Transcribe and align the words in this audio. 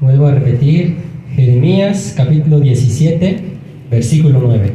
vuelvo 0.00 0.26
a 0.26 0.32
repetir, 0.32 0.96
Jeremías 1.34 2.14
capítulo 2.16 2.60
17, 2.60 3.40
versículo 3.90 4.40
9. 4.42 4.72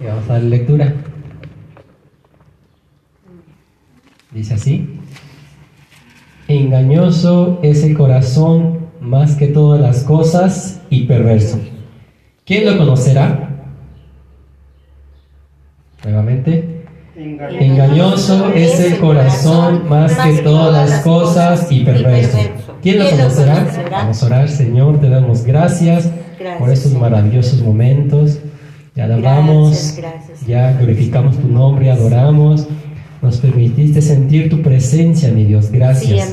Y 0.00 0.06
vamos 0.06 0.24
a 0.28 0.34
dar 0.34 0.42
lectura. 0.42 0.94
Dice 4.32 4.54
así. 4.54 5.00
Engañoso 6.48 7.58
es 7.62 7.82
el 7.82 7.96
corazón 7.96 8.86
más 9.00 9.36
que 9.36 9.48
todas 9.48 9.80
las 9.80 10.04
cosas 10.04 10.82
y 10.90 11.04
perverso. 11.04 11.60
¿Quién 12.44 12.66
lo 12.66 12.78
conocerá? 12.78 13.50
Nuevamente. 16.04 16.84
Engañoso 17.16 18.52
es 18.52 18.78
el 18.80 18.98
corazón 18.98 19.88
más 19.88 20.16
que 20.18 20.42
todas 20.42 20.90
las 20.90 21.00
cosas 21.02 21.72
y 21.72 21.80
perverso. 21.80 22.38
¿Quién 22.86 23.00
lo 23.00 23.10
conocerá? 23.10 23.66
Vamos 23.90 24.22
a 24.22 24.26
orar, 24.26 24.48
Señor, 24.48 25.00
te 25.00 25.08
damos 25.08 25.42
gracias 25.42 26.08
por 26.56 26.70
estos 26.70 26.92
maravillosos 26.92 27.60
momentos. 27.60 28.38
Ya 28.94 29.06
alabamos, 29.06 29.98
ya 30.46 30.70
glorificamos 30.70 31.36
tu 31.36 31.48
nombre, 31.48 31.90
adoramos. 31.90 32.68
Nos 33.22 33.38
permitiste 33.38 34.00
sentir 34.00 34.48
tu 34.48 34.62
presencia, 34.62 35.32
mi 35.32 35.46
Dios. 35.46 35.72
Gracias. 35.72 36.32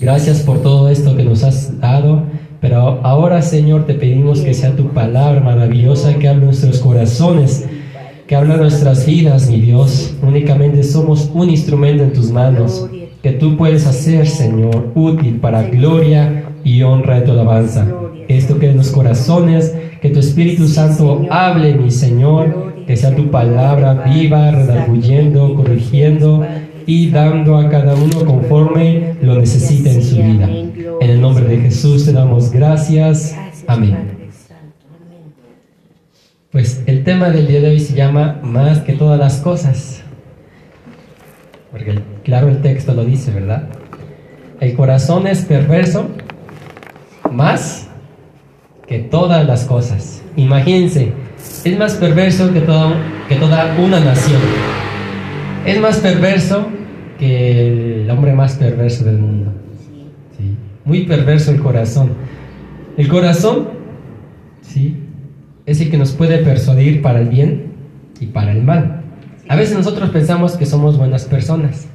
Gracias 0.00 0.40
por 0.40 0.62
todo 0.62 0.88
esto 0.88 1.14
que 1.14 1.24
nos 1.24 1.44
has 1.44 1.78
dado. 1.80 2.22
Pero 2.62 3.00
ahora, 3.02 3.42
Señor, 3.42 3.84
te 3.84 3.92
pedimos 3.92 4.40
que 4.40 4.54
sea 4.54 4.74
tu 4.74 4.88
palabra 4.94 5.42
maravillosa 5.42 6.14
que 6.14 6.28
hable 6.28 6.46
nuestros 6.46 6.78
corazones, 6.78 7.66
que 8.26 8.36
hable 8.36 8.56
nuestras 8.56 9.04
vidas, 9.04 9.50
mi 9.50 9.60
Dios. 9.60 10.14
Únicamente 10.22 10.82
somos 10.82 11.30
un 11.34 11.50
instrumento 11.50 12.04
en 12.04 12.14
tus 12.14 12.30
manos 12.30 12.88
que 13.22 13.32
tú 13.32 13.56
puedes 13.56 13.86
hacer, 13.86 14.26
Señor, 14.26 14.92
útil 14.94 15.40
para 15.40 15.62
gloria 15.64 16.44
y 16.64 16.82
honra 16.82 17.20
de 17.20 17.26
tu 17.26 17.32
alabanza. 17.32 17.86
Esto 18.28 18.58
que 18.58 18.70
en 18.70 18.76
los 18.76 18.90
corazones, 18.90 19.74
que 20.00 20.10
tu 20.10 20.20
Espíritu 20.20 20.66
Santo 20.68 21.26
hable, 21.30 21.74
mi 21.74 21.90
Señor, 21.90 22.74
que 22.86 22.96
sea 22.96 23.14
tu 23.14 23.30
palabra 23.30 23.94
viva, 23.94 24.50
redarguyendo, 24.50 25.54
corrigiendo 25.54 26.46
y 26.86 27.10
dando 27.10 27.56
a 27.58 27.68
cada 27.68 27.94
uno 27.94 28.24
conforme 28.24 29.14
lo 29.20 29.38
necesita 29.38 29.90
en 29.90 30.02
su 30.02 30.16
vida. 30.16 30.48
En 30.48 31.10
el 31.10 31.20
nombre 31.20 31.44
de 31.44 31.58
Jesús 31.58 32.04
te 32.04 32.12
damos 32.12 32.52
gracias. 32.52 33.36
Amén. 33.66 33.96
Pues 36.52 36.82
el 36.86 37.04
tema 37.04 37.30
del 37.30 37.48
día 37.48 37.60
de 37.60 37.68
hoy 37.68 37.80
se 37.80 37.94
llama 37.94 38.40
Más 38.42 38.78
que 38.78 38.92
todas 38.92 39.18
las 39.18 39.38
cosas. 39.38 40.05
Porque 41.76 42.00
claro 42.24 42.48
el 42.48 42.62
texto 42.62 42.94
lo 42.94 43.04
dice, 43.04 43.30
¿verdad? 43.32 43.68
El 44.60 44.74
corazón 44.74 45.26
es 45.26 45.44
perverso 45.44 46.08
más 47.30 47.88
que 48.86 49.00
todas 49.00 49.46
las 49.46 49.64
cosas. 49.64 50.22
Imagínense, 50.36 51.12
es 51.64 51.78
más 51.78 51.94
perverso 51.94 52.50
que, 52.54 52.60
que 52.60 53.36
toda 53.36 53.76
una 53.78 54.00
nación. 54.00 54.40
Es 55.66 55.78
más 55.78 55.98
perverso 55.98 56.66
que 57.18 58.02
el 58.02 58.10
hombre 58.10 58.32
más 58.32 58.54
perverso 58.54 59.04
del 59.04 59.18
mundo. 59.18 59.52
¿Sí? 60.38 60.56
Muy 60.86 61.04
perverso 61.04 61.50
el 61.50 61.60
corazón. 61.60 62.12
El 62.96 63.08
corazón, 63.08 63.68
¿sí? 64.62 64.96
Es 65.66 65.80
el 65.82 65.90
que 65.90 65.98
nos 65.98 66.12
puede 66.12 66.38
persuadir 66.38 67.02
para 67.02 67.20
el 67.20 67.28
bien 67.28 67.72
y 68.18 68.26
para 68.26 68.52
el 68.52 68.62
mal. 68.62 69.02
A 69.48 69.56
veces 69.56 69.76
nosotros 69.76 70.10
pensamos 70.10 70.56
que 70.56 70.66
somos 70.66 70.98
buenas 70.98 71.24
personas, 71.24 71.86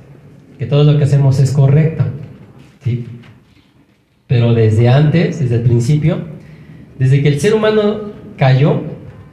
que 0.57 0.65
todo 0.65 0.83
lo 0.85 0.97
que 0.97 1.03
hacemos 1.03 1.39
es 1.39 1.51
correcto, 1.51 2.05
¿sí? 2.83 3.05
Pero 4.27 4.53
desde 4.53 4.87
antes, 4.87 5.39
desde 5.39 5.55
el 5.55 5.61
principio, 5.63 6.19
desde 6.97 7.21
que 7.21 7.27
el 7.27 7.39
ser 7.41 7.53
humano 7.53 8.11
cayó, 8.37 8.81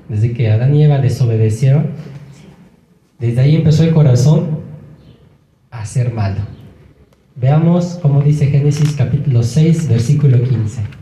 desde 0.08 0.32
que 0.32 0.50
Adán 0.50 0.74
y 0.74 0.84
Eva 0.84 0.98
desobedecieron, 0.98 1.90
desde 3.20 3.40
ahí 3.40 3.54
empezó 3.54 3.84
el 3.84 3.92
corazón 3.92 4.60
a 5.70 5.84
ser 5.84 6.12
malo. 6.12 6.40
Veamos 7.36 7.98
cómo 8.02 8.20
dice 8.22 8.46
Génesis 8.46 8.94
capítulo 8.96 9.44
6, 9.44 9.88
versículo 9.88 10.42
15. 10.42 10.97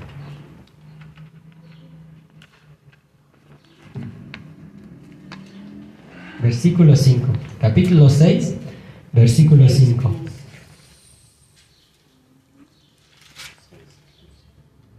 Versículo 6.46 6.94
5. 6.94 7.26
Capítulo 7.60 8.08
6, 8.08 8.54
versículo 9.12 9.68
5. 9.68 10.14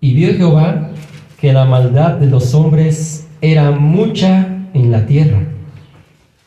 Y 0.01 0.13
vio 0.13 0.33
Jehová 0.33 0.91
que 1.39 1.53
la 1.53 1.63
maldad 1.63 2.15
de 2.15 2.25
los 2.25 2.53
hombres 2.53 3.27
era 3.39 3.71
mucha 3.71 4.67
en 4.73 4.91
la 4.91 5.05
tierra, 5.05 5.47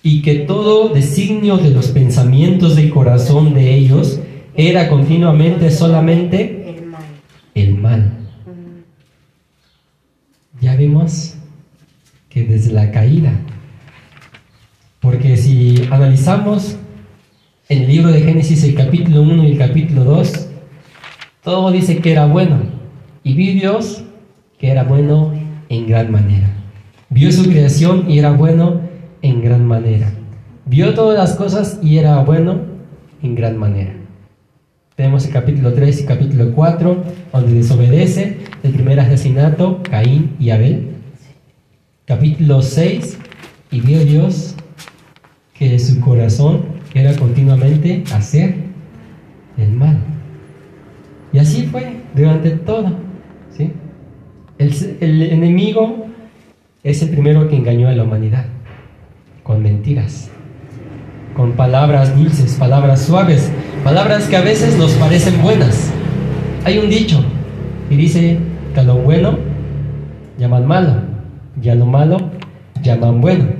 y 0.03 0.21
que 0.21 0.41
todo 0.41 0.91
designio 0.91 1.57
de 1.57 1.71
los 1.71 1.89
pensamientos 1.89 2.77
del 2.77 2.91
corazón 2.91 3.55
de 3.55 3.75
ellos 3.75 4.21
era 4.55 4.91
continuamente 4.91 5.71
solamente 5.71 6.77
El 7.55 7.75
mal. 7.79 8.19
Ya 10.61 10.77
vimos 10.77 11.37
que 12.29 12.45
desde 12.45 12.73
la 12.73 12.91
caída, 12.91 13.33
porque 15.01 15.37
si 15.37 15.89
analizamos 15.91 16.77
el 17.69 17.87
libro 17.87 18.13
de 18.13 18.21
Génesis 18.21 18.65
el 18.65 18.75
capítulo 18.75 19.23
1 19.23 19.45
y 19.45 19.53
el 19.53 19.59
capítulo 19.59 20.05
2, 20.05 20.49
todo 21.43 21.71
dice 21.73 21.99
que 21.99 22.13
era 22.13 22.27
bueno, 22.27 22.59
y 23.25 23.35
vi 23.35 23.53
Dios 23.53 24.05
que 24.59 24.71
era 24.71 24.85
bueno 24.85 25.33
en 25.71 25.87
gran 25.87 26.13
manera. 26.13 26.51
Vio 27.09 27.33
su 27.33 27.45
creación 27.45 28.11
y 28.11 28.19
era 28.19 28.33
bueno 28.33 28.83
en 29.23 29.43
gran 29.43 29.67
manera. 29.67 30.13
Vio 30.67 30.95
todas 30.95 31.19
las 31.19 31.35
cosas 31.37 31.81
y 31.83 31.97
era 31.97 32.23
bueno 32.23 32.61
en 33.23 33.35
gran 33.35 33.57
manera. 33.57 33.95
Tenemos 34.97 35.25
el 35.25 35.33
capítulo 35.33 35.73
3 35.73 36.03
y 36.03 36.05
capítulo 36.05 36.53
4, 36.55 37.05
donde 37.33 37.55
desobedece 37.55 38.39
el 38.63 38.73
primer 38.73 39.01
asesinato, 39.01 39.83
Caín 39.83 40.37
y 40.39 40.51
Abel. 40.51 40.91
Capítulo 42.05 42.61
6, 42.61 43.19
y 43.71 43.81
vio 43.81 44.05
Dios 44.05 44.57
que 45.61 45.79
su 45.79 46.01
corazón 46.01 46.63
era 46.95 47.15
continuamente 47.17 48.03
hacer 48.15 48.55
el 49.59 49.73
mal. 49.73 49.99
Y 51.35 51.39
así 51.39 51.69
fue 51.71 51.97
durante 52.15 52.51
todo. 52.53 52.97
el 54.59 55.23
enemigo 55.23 56.07
es 56.83 57.03
el 57.03 57.11
primero 57.11 57.47
que 57.47 57.57
engañó 57.57 57.89
a 57.89 57.93
la 57.93 58.05
humanidad 58.05 58.47
con 59.43 59.63
mentiras, 59.63 60.31
con 61.37 61.53
palabras 61.53 62.17
dulces, 62.17 62.55
palabras 62.55 63.03
suaves, 63.03 63.53
palabras 63.85 64.29
que 64.29 64.37
a 64.37 64.41
veces 64.41 64.79
nos 64.79 64.93
parecen 64.93 65.43
buenas. 65.43 65.93
Hay 66.65 66.79
un 66.79 66.89
dicho 66.89 67.23
y 67.91 67.97
dice 67.97 68.39
que 68.73 68.81
a 68.81 68.83
lo 68.83 68.95
bueno 68.95 69.39
llaman 70.39 70.67
malo 70.67 71.03
y 71.63 71.69
a 71.69 71.75
lo 71.75 71.85
malo 71.85 72.31
llaman 72.83 73.21
bueno. 73.21 73.60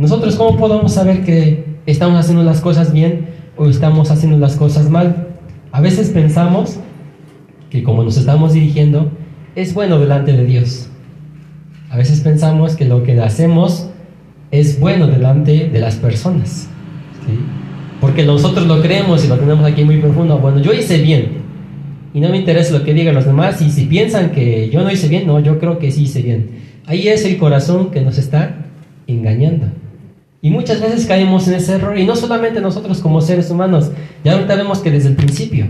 Nosotros 0.00 0.36
cómo 0.36 0.56
podemos 0.56 0.94
saber 0.94 1.26
que 1.26 1.62
estamos 1.84 2.18
haciendo 2.18 2.42
las 2.42 2.62
cosas 2.62 2.90
bien 2.90 3.26
o 3.58 3.68
estamos 3.68 4.10
haciendo 4.10 4.38
las 4.38 4.56
cosas 4.56 4.88
mal? 4.88 5.28
A 5.72 5.82
veces 5.82 6.08
pensamos 6.08 6.78
que 7.68 7.82
como 7.82 8.02
nos 8.02 8.16
estamos 8.16 8.54
dirigiendo 8.54 9.10
es 9.54 9.74
bueno 9.74 9.98
delante 9.98 10.32
de 10.32 10.46
Dios. 10.46 10.88
A 11.90 11.98
veces 11.98 12.22
pensamos 12.22 12.76
que 12.76 12.86
lo 12.86 13.02
que 13.02 13.20
hacemos 13.20 13.90
es 14.50 14.80
bueno 14.80 15.06
delante 15.06 15.68
de 15.68 15.80
las 15.80 15.96
personas. 15.96 16.70
¿sí? 17.26 17.38
Porque 18.00 18.24
nosotros 18.24 18.66
lo 18.66 18.80
creemos 18.80 19.22
y 19.26 19.28
lo 19.28 19.36
tenemos 19.36 19.66
aquí 19.66 19.84
muy 19.84 19.98
profundo. 19.98 20.38
Bueno, 20.38 20.60
yo 20.60 20.72
hice 20.72 21.02
bien. 21.02 21.42
Y 22.14 22.20
no 22.20 22.30
me 22.30 22.38
interesa 22.38 22.72
lo 22.72 22.84
que 22.84 22.94
digan 22.94 23.14
los 23.14 23.26
demás. 23.26 23.60
Y 23.60 23.70
si 23.70 23.84
piensan 23.84 24.30
que 24.30 24.70
yo 24.70 24.82
no 24.82 24.90
hice 24.90 25.08
bien, 25.08 25.26
no, 25.26 25.40
yo 25.40 25.58
creo 25.58 25.78
que 25.78 25.90
sí 25.90 26.04
hice 26.04 26.22
bien. 26.22 26.52
Ahí 26.86 27.06
es 27.08 27.26
el 27.26 27.36
corazón 27.36 27.90
que 27.90 28.00
nos 28.00 28.16
está 28.16 28.64
engañando. 29.06 29.66
Y 30.42 30.50
muchas 30.50 30.80
veces 30.80 31.06
caemos 31.06 31.46
en 31.48 31.54
ese 31.54 31.74
error. 31.74 31.98
Y 31.98 32.06
no 32.06 32.16
solamente 32.16 32.60
nosotros 32.60 33.00
como 33.00 33.20
seres 33.20 33.50
humanos. 33.50 33.90
Ya 34.24 34.32
ahorita 34.32 34.56
vemos 34.56 34.78
que 34.78 34.90
desde 34.90 35.10
el 35.10 35.16
principio, 35.16 35.66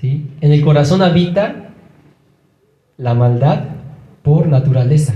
¿sí? 0.00 0.26
en 0.40 0.52
el 0.52 0.62
corazón 0.62 1.02
habita 1.02 1.70
la 2.96 3.14
maldad 3.14 3.64
por 4.22 4.48
naturaleza. 4.48 5.14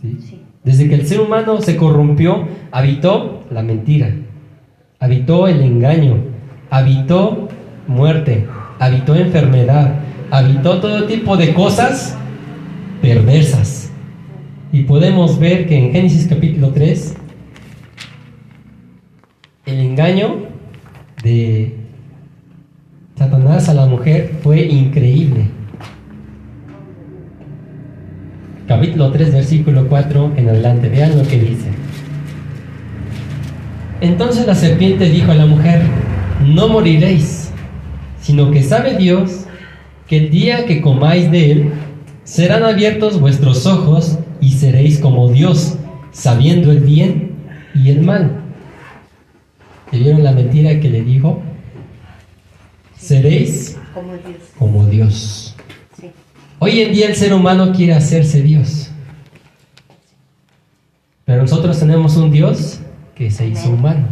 ¿sí? 0.00 0.18
Sí. 0.20 0.42
Desde 0.64 0.88
que 0.88 0.94
el 0.94 1.06
ser 1.06 1.20
humano 1.20 1.60
se 1.60 1.76
corrompió, 1.76 2.46
habitó 2.70 3.44
la 3.50 3.62
mentira, 3.62 4.14
habitó 4.98 5.48
el 5.48 5.62
engaño, 5.62 6.18
habitó 6.68 7.48
muerte, 7.86 8.46
habitó 8.78 9.14
enfermedad, 9.14 9.94
habitó 10.30 10.80
todo 10.80 11.04
tipo 11.06 11.36
de 11.36 11.54
cosas 11.54 12.16
perversas. 13.00 13.90
Y 14.72 14.82
podemos 14.82 15.38
ver 15.38 15.66
que 15.66 15.78
en 15.78 15.92
Génesis 15.92 16.28
capítulo 16.28 16.70
3, 16.70 17.16
el 17.16 17.19
engaño 20.00 20.46
de 21.22 21.76
Satanás 23.16 23.68
a 23.68 23.74
la 23.74 23.84
mujer 23.84 24.38
fue 24.42 24.62
increíble. 24.62 25.44
Capítulo 28.66 29.10
3, 29.12 29.34
versículo 29.34 29.88
4 29.88 30.32
en 30.36 30.48
adelante. 30.48 30.88
Vean 30.88 31.18
lo 31.18 31.24
que 31.24 31.38
dice. 31.38 31.68
Entonces 34.00 34.46
la 34.46 34.54
serpiente 34.54 35.04
dijo 35.10 35.32
a 35.32 35.34
la 35.34 35.44
mujer, 35.44 35.82
no 36.46 36.68
moriréis, 36.68 37.50
sino 38.22 38.50
que 38.50 38.62
sabe 38.62 38.96
Dios 38.96 39.44
que 40.08 40.16
el 40.16 40.30
día 40.30 40.64
que 40.64 40.80
comáis 40.80 41.30
de 41.30 41.52
él, 41.52 41.72
serán 42.24 42.62
abiertos 42.62 43.20
vuestros 43.20 43.66
ojos 43.66 44.18
y 44.40 44.52
seréis 44.52 44.98
como 44.98 45.28
Dios, 45.28 45.76
sabiendo 46.12 46.72
el 46.72 46.80
bien 46.80 47.32
y 47.74 47.90
el 47.90 48.00
mal. 48.00 48.39
¿Te 49.90 49.98
vieron 49.98 50.22
la 50.22 50.32
mentira 50.32 50.78
que 50.78 50.88
le 50.88 51.02
dijo? 51.02 51.42
Seréis 52.96 53.76
como 54.58 54.86
Dios. 54.86 55.56
Hoy 56.60 56.80
en 56.80 56.92
día 56.92 57.08
el 57.08 57.16
ser 57.16 57.34
humano 57.34 57.72
quiere 57.72 57.94
hacerse 57.94 58.42
Dios. 58.42 58.90
Pero 61.24 61.42
nosotros 61.42 61.78
tenemos 61.78 62.16
un 62.16 62.30
Dios 62.30 62.80
que 63.14 63.30
se 63.30 63.48
hizo 63.48 63.70
humano. 63.70 64.06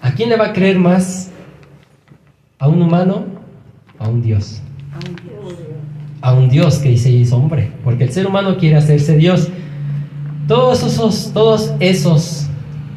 ¿A 0.00 0.12
quién 0.12 0.28
le 0.28 0.36
va 0.36 0.46
a 0.46 0.52
creer 0.52 0.78
más? 0.78 1.30
¿A 2.58 2.68
un 2.68 2.82
humano? 2.82 3.26
¿A 3.98 4.08
un 4.08 4.22
Dios? 4.22 4.60
A 6.20 6.34
un 6.34 6.48
Dios 6.48 6.78
que 6.78 6.96
se 6.96 7.10
hizo 7.10 7.36
hombre. 7.36 7.70
Porque 7.84 8.04
el 8.04 8.12
ser 8.12 8.26
humano 8.26 8.56
quiere 8.56 8.76
hacerse 8.76 9.16
Dios. 9.16 9.48
Todos 10.48 10.82
esos, 10.82 11.30
todos 11.32 11.72
esos 11.78 12.48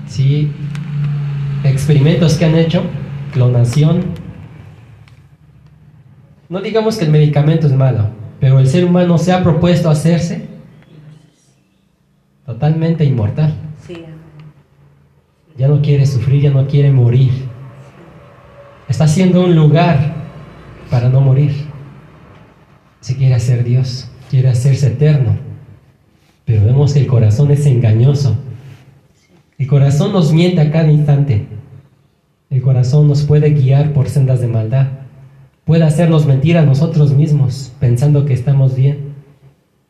¿sí? 0.07 0.51
Experimentos 1.63 2.35
que 2.35 2.45
han 2.45 2.55
hecho, 2.55 2.83
clonación, 3.33 4.05
no 6.49 6.61
digamos 6.61 6.97
que 6.97 7.05
el 7.05 7.11
medicamento 7.11 7.67
es 7.67 7.73
malo, 7.73 8.09
pero 8.39 8.59
el 8.59 8.67
ser 8.67 8.85
humano 8.85 9.17
se 9.17 9.33
ha 9.33 9.43
propuesto 9.43 9.89
hacerse 9.89 10.47
totalmente 12.45 13.03
inmortal. 13.03 13.53
Ya 15.57 15.67
no 15.67 15.81
quiere 15.81 16.05
sufrir, 16.05 16.43
ya 16.43 16.51
no 16.51 16.67
quiere 16.67 16.91
morir. 16.91 17.31
Está 18.87 19.05
haciendo 19.05 19.43
un 19.43 19.55
lugar 19.55 20.13
para 20.89 21.09
no 21.09 21.19
morir. 21.19 21.51
Se 23.01 23.17
quiere 23.17 23.33
hacer 23.33 23.63
Dios, 23.63 24.09
quiere 24.29 24.49
hacerse 24.49 24.87
eterno. 24.87 25.35
Pero 26.45 26.63
vemos 26.63 26.93
que 26.93 26.99
el 26.99 27.07
corazón 27.07 27.51
es 27.51 27.65
engañoso. 27.65 28.37
El 29.57 29.67
corazón 29.67 30.13
nos 30.13 30.33
miente 30.33 30.61
a 30.61 30.71
cada 30.71 30.91
instante. 30.91 31.47
El 32.49 32.61
corazón 32.61 33.07
nos 33.07 33.23
puede 33.23 33.51
guiar 33.51 33.93
por 33.93 34.09
sendas 34.09 34.41
de 34.41 34.47
maldad 34.47 34.87
puede 35.67 35.83
hacernos 35.83 36.25
mentir 36.25 36.57
a 36.57 36.65
nosotros 36.65 37.13
mismos 37.13 37.73
pensando 37.79 38.25
que 38.25 38.33
estamos 38.33 38.75
bien. 38.75 39.13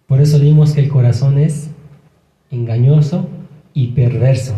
Por 0.07 0.19
eso 0.19 0.39
dimos 0.39 0.73
que 0.73 0.81
el 0.81 0.89
corazón 0.89 1.37
es 1.37 1.69
engañoso 2.49 3.29
y 3.75 3.89
perverso, 3.89 4.55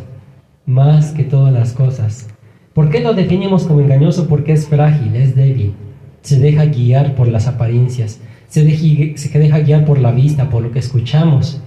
más 0.66 1.12
que 1.12 1.26
todas 1.26 1.54
las 1.54 1.74
cosas. 1.74 2.30
¿Por 2.74 2.90
qué 2.90 3.02
lo 3.02 3.14
definimos 3.14 3.66
como 3.66 3.82
engañoso? 3.82 4.30
Porque 4.30 4.54
es 4.54 4.68
frágil, 4.68 5.14
es 5.18 5.36
débil, 5.36 5.74
se 6.22 6.40
deja 6.40 6.66
guiar 6.66 7.16
por 7.16 7.28
las 7.28 7.48
apariencias, 7.48 8.22
se 8.48 9.18
se 9.18 9.40
deja 9.40 9.60
guiar 9.60 9.84
por 9.84 10.00
la 10.00 10.14
vista, 10.14 10.50
por 10.50 10.64
lo 10.64 10.72
que 10.72 10.80
escuchamos. 10.80 11.62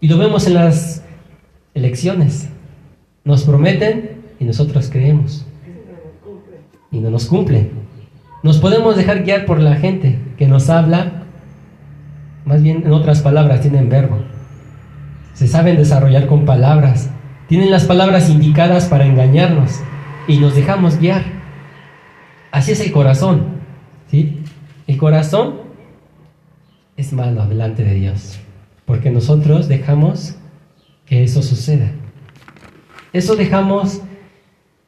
Y 0.00 0.08
lo 0.08 0.16
vemos 0.16 0.46
en 0.46 0.54
las 0.54 1.02
elecciones. 1.74 2.48
Nos 3.24 3.44
prometen 3.44 4.22
y 4.38 4.44
nosotros 4.44 4.90
creemos. 4.90 5.46
Y 6.90 7.00
no 7.00 7.10
nos 7.10 7.26
cumplen. 7.26 7.70
Nos 8.42 8.58
podemos 8.58 8.96
dejar 8.96 9.24
guiar 9.24 9.46
por 9.46 9.58
la 9.58 9.76
gente 9.76 10.18
que 10.36 10.46
nos 10.46 10.68
habla, 10.68 11.24
más 12.44 12.62
bien 12.62 12.82
en 12.84 12.92
otras 12.92 13.22
palabras, 13.22 13.62
tienen 13.62 13.88
verbo. 13.88 14.18
Se 15.32 15.48
saben 15.48 15.76
desarrollar 15.76 16.26
con 16.26 16.44
palabras. 16.44 17.10
Tienen 17.48 17.70
las 17.70 17.84
palabras 17.84 18.28
indicadas 18.28 18.86
para 18.86 19.06
engañarnos 19.06 19.80
y 20.28 20.38
nos 20.38 20.54
dejamos 20.54 20.98
guiar. 20.98 21.22
Así 22.52 22.72
es 22.72 22.80
el 22.80 22.92
corazón. 22.92 23.46
¿sí? 24.10 24.42
El 24.86 24.98
corazón 24.98 25.54
es 26.96 27.12
malo 27.14 27.46
delante 27.46 27.82
de 27.82 27.94
Dios, 27.94 28.38
porque 28.84 29.10
nosotros 29.10 29.68
dejamos 29.68 30.36
que 31.06 31.24
eso 31.24 31.42
suceda. 31.42 31.90
Eso 33.14 33.36
dejamos 33.36 34.02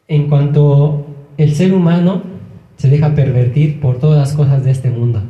en 0.08 0.28
cuanto 0.28 1.06
el 1.36 1.54
ser 1.54 1.72
humano 1.72 2.24
se 2.76 2.90
deja 2.90 3.14
pervertir 3.14 3.80
por 3.80 4.00
todas 4.00 4.18
las 4.18 4.32
cosas 4.34 4.64
de 4.64 4.72
este 4.72 4.90
mundo. 4.90 5.22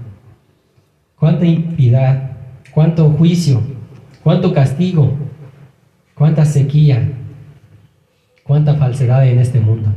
Cuánta 1.19 1.45
impiedad, 1.45 2.39
cuánto 2.73 3.11
juicio, 3.11 3.61
cuánto 4.25 4.55
castigo, 4.55 5.13
cuánta 6.15 6.47
sequía, 6.47 7.13
cuánta 8.43 8.77
falsedad 8.77 9.29
en 9.29 9.41
este 9.41 9.61
mundo. 9.61 9.91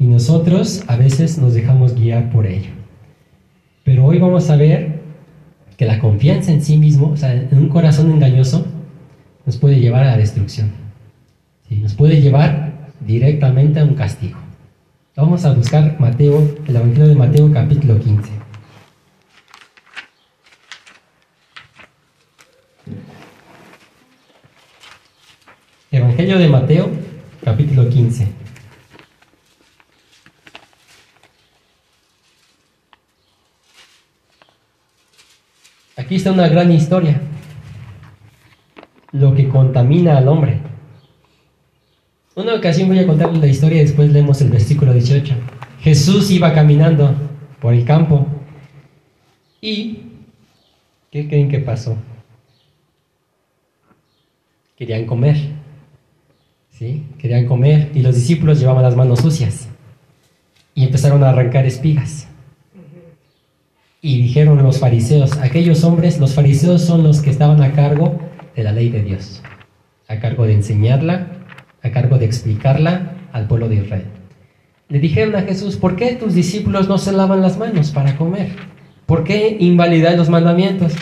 Y 0.00 0.06
nosotros 0.06 0.82
a 0.88 0.96
veces 0.96 1.38
nos 1.38 1.54
dejamos 1.54 1.94
guiar 1.94 2.30
por 2.30 2.46
ello. 2.46 2.70
Pero 3.84 4.06
hoy 4.06 4.18
vamos 4.18 4.50
a 4.50 4.56
ver 4.56 5.02
que 5.76 5.86
la 5.86 6.00
confianza 6.00 6.50
en 6.50 6.62
sí 6.62 6.78
mismo, 6.78 7.10
o 7.12 7.16
sea, 7.16 7.32
en 7.32 7.56
un 7.56 7.68
corazón 7.68 8.10
engañoso, 8.10 8.66
nos 9.46 9.56
puede 9.56 9.78
llevar 9.78 10.02
a 10.02 10.10
la 10.10 10.16
destrucción. 10.16 10.81
Nos 11.80 11.94
puede 11.94 12.20
llevar 12.20 12.72
directamente 13.00 13.80
a 13.80 13.84
un 13.84 13.94
castigo. 13.94 14.38
Vamos 15.16 15.44
a 15.44 15.52
buscar 15.52 15.98
Mateo, 15.98 16.56
el 16.66 16.76
Evangelio 16.76 17.08
de 17.08 17.14
Mateo 17.14 17.52
capítulo 17.52 17.98
15. 17.98 18.30
Evangelio 25.90 26.38
de 26.38 26.48
Mateo 26.48 26.90
capítulo 27.44 27.88
15. 27.88 28.28
Aquí 35.96 36.16
está 36.16 36.32
una 36.32 36.48
gran 36.48 36.72
historia. 36.72 37.20
Lo 39.12 39.34
que 39.34 39.48
contamina 39.48 40.16
al 40.16 40.28
hombre. 40.28 40.71
Una 42.34 42.54
ocasión 42.54 42.88
voy 42.88 42.98
a 42.98 43.06
contarles 43.06 43.40
la 43.40 43.46
historia 43.46 43.78
y 43.78 43.84
después 43.84 44.10
leemos 44.10 44.40
el 44.40 44.48
versículo 44.48 44.94
18. 44.94 45.34
Jesús 45.80 46.30
iba 46.30 46.54
caminando 46.54 47.14
por 47.60 47.74
el 47.74 47.84
campo 47.84 48.26
y 49.60 49.98
¿qué 51.10 51.28
creen 51.28 51.50
que 51.50 51.58
pasó? 51.58 51.96
Querían 54.76 55.04
comer. 55.04 55.36
¿Sí? 56.70 57.04
Querían 57.18 57.46
comer 57.46 57.90
y 57.94 58.00
los 58.00 58.14
discípulos 58.14 58.58
llevaban 58.58 58.82
las 58.82 58.96
manos 58.96 59.20
sucias 59.20 59.68
y 60.74 60.84
empezaron 60.84 61.22
a 61.22 61.28
arrancar 61.28 61.66
espigas. 61.66 62.28
Y 64.00 64.22
dijeron 64.22 64.60
los 64.62 64.80
fariseos, 64.80 65.36
aquellos 65.36 65.84
hombres, 65.84 66.18
los 66.18 66.32
fariseos 66.34 66.82
son 66.82 67.02
los 67.02 67.20
que 67.20 67.28
estaban 67.28 67.62
a 67.62 67.72
cargo 67.72 68.18
de 68.56 68.64
la 68.64 68.72
ley 68.72 68.88
de 68.88 69.02
Dios, 69.02 69.42
a 70.08 70.18
cargo 70.18 70.46
de 70.46 70.54
enseñarla 70.54 71.41
a 71.82 71.90
cargo 71.90 72.18
de 72.18 72.26
explicarla 72.26 73.12
al 73.32 73.46
pueblo 73.46 73.68
de 73.68 73.76
Israel. 73.76 74.04
Le 74.88 75.00
dijeron 75.00 75.34
a 75.36 75.42
Jesús, 75.42 75.76
¿por 75.76 75.96
qué 75.96 76.14
tus 76.14 76.34
discípulos 76.34 76.88
no 76.88 76.98
se 76.98 77.12
lavan 77.12 77.40
las 77.40 77.58
manos 77.58 77.90
para 77.90 78.16
comer? 78.16 78.50
¿Por 79.06 79.24
qué 79.24 79.56
invalidan 79.58 80.16
los 80.16 80.28
mandamientos? 80.28 80.92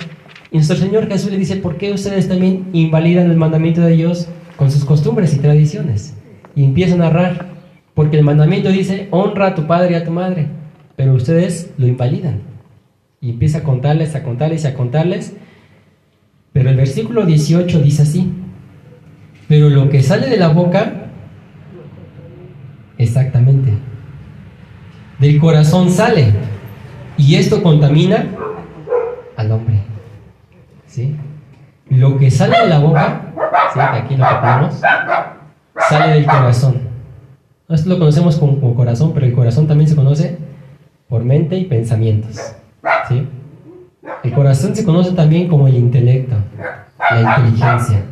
Y 0.51 0.57
nuestro 0.57 0.77
Señor 0.77 1.09
Jesús 1.09 1.31
le 1.31 1.39
dice, 1.39 1.57
¿por 1.57 1.77
qué 1.77 1.93
ustedes 1.93 2.29
también 2.29 2.69
invalidan 2.73 3.31
el 3.31 3.37
mandamiento 3.37 3.81
de 3.81 3.93
Dios 3.97 4.29
con 4.57 4.71
sus 4.71 4.85
costumbres 4.85 5.35
y 5.35 5.39
tradiciones? 5.39 6.15
Y 6.55 6.65
empieza 6.65 6.95
a 6.95 6.99
narrar, 6.99 7.51
porque 7.95 8.19
el 8.19 8.25
mandamiento 8.25 8.71
dice, 8.71 9.09
honra 9.11 9.49
a 9.49 9.55
tu 9.55 9.67
padre 9.67 9.93
y 9.93 9.95
a 9.95 10.05
tu 10.05 10.11
madre, 10.11 10.49
pero 10.97 11.15
ustedes 11.15 11.73
lo 11.77 11.87
invalidan. 11.87 12.43
Y 13.21 13.31
empieza 13.31 13.59
a 13.59 13.63
contarles, 13.63 14.15
a 14.15 14.23
contarles, 14.23 14.65
a 14.65 14.75
contarles. 14.75 15.35
Pero 16.53 16.71
el 16.71 16.77
versículo 16.77 17.27
18 17.27 17.81
dice 17.81 18.03
así, 18.03 18.33
pero 19.51 19.69
lo 19.69 19.91
que 19.91 20.01
sale 20.01 20.29
de 20.29 20.37
la 20.37 20.47
boca, 20.47 20.93
exactamente, 22.99 23.73
del 25.19 25.41
corazón 25.41 25.91
sale. 25.91 26.33
Y 27.17 27.35
esto 27.35 27.61
contamina 27.61 28.27
al 29.37 29.51
hombre. 29.51 29.81
¿Sí? 30.87 31.17
Lo 31.89 32.17
que 32.17 32.31
sale 32.31 32.61
de 32.61 32.69
la 32.69 32.79
boca, 32.79 33.23
aquí 33.75 34.17
lo 34.17 34.25
que 34.25 34.35
tenemos, 34.41 34.75
sale 35.89 36.13
del 36.13 36.27
corazón. 36.27 36.83
Esto 37.69 37.89
lo 37.89 37.99
conocemos 37.99 38.37
como, 38.37 38.77
corazón, 38.77 39.11
pero 39.13 39.27
el 39.27 39.33
corazón 39.33 39.67
también 39.67 39.91
se 39.91 39.97
conoce 39.97 40.39
por 41.09 41.25
mente 41.25 41.57
y 41.57 41.65
pensamientos. 41.65 42.55
¿sí? 43.09 43.29
El 44.23 44.33
corazón 44.33 44.77
se 44.77 44.85
conoce 44.85 45.11
también 45.11 45.49
como 45.49 45.67
el 45.67 45.75
intelecto, 45.75 46.37
la 47.11 47.21
inteligencia. 47.21 48.05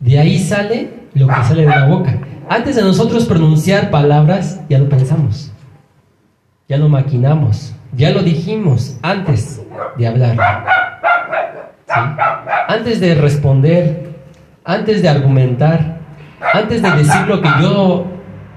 De 0.00 0.18
ahí 0.18 0.38
sale 0.38 0.90
lo 1.14 1.26
que 1.28 1.34
sale 1.44 1.62
de 1.62 1.68
la 1.68 1.86
boca. 1.86 2.18
Antes 2.48 2.76
de 2.76 2.82
nosotros 2.82 3.24
pronunciar 3.26 3.90
palabras, 3.90 4.60
ya 4.68 4.78
lo 4.78 4.88
pensamos. 4.88 5.52
ya 6.68 6.76
lo 6.78 6.88
maquinamos, 6.88 7.74
ya 7.96 8.10
lo 8.10 8.22
dijimos 8.22 8.98
antes 9.02 9.62
de 9.96 10.06
hablar. 10.06 10.36
Antes 12.68 13.00
de 13.00 13.14
responder, 13.14 14.14
antes 14.64 15.00
de 15.02 15.08
argumentar, 15.08 15.98
antes 16.52 16.82
de 16.82 16.90
decir 16.90 17.26
lo 17.28 17.40
que 17.40 17.48
yo 17.60 18.06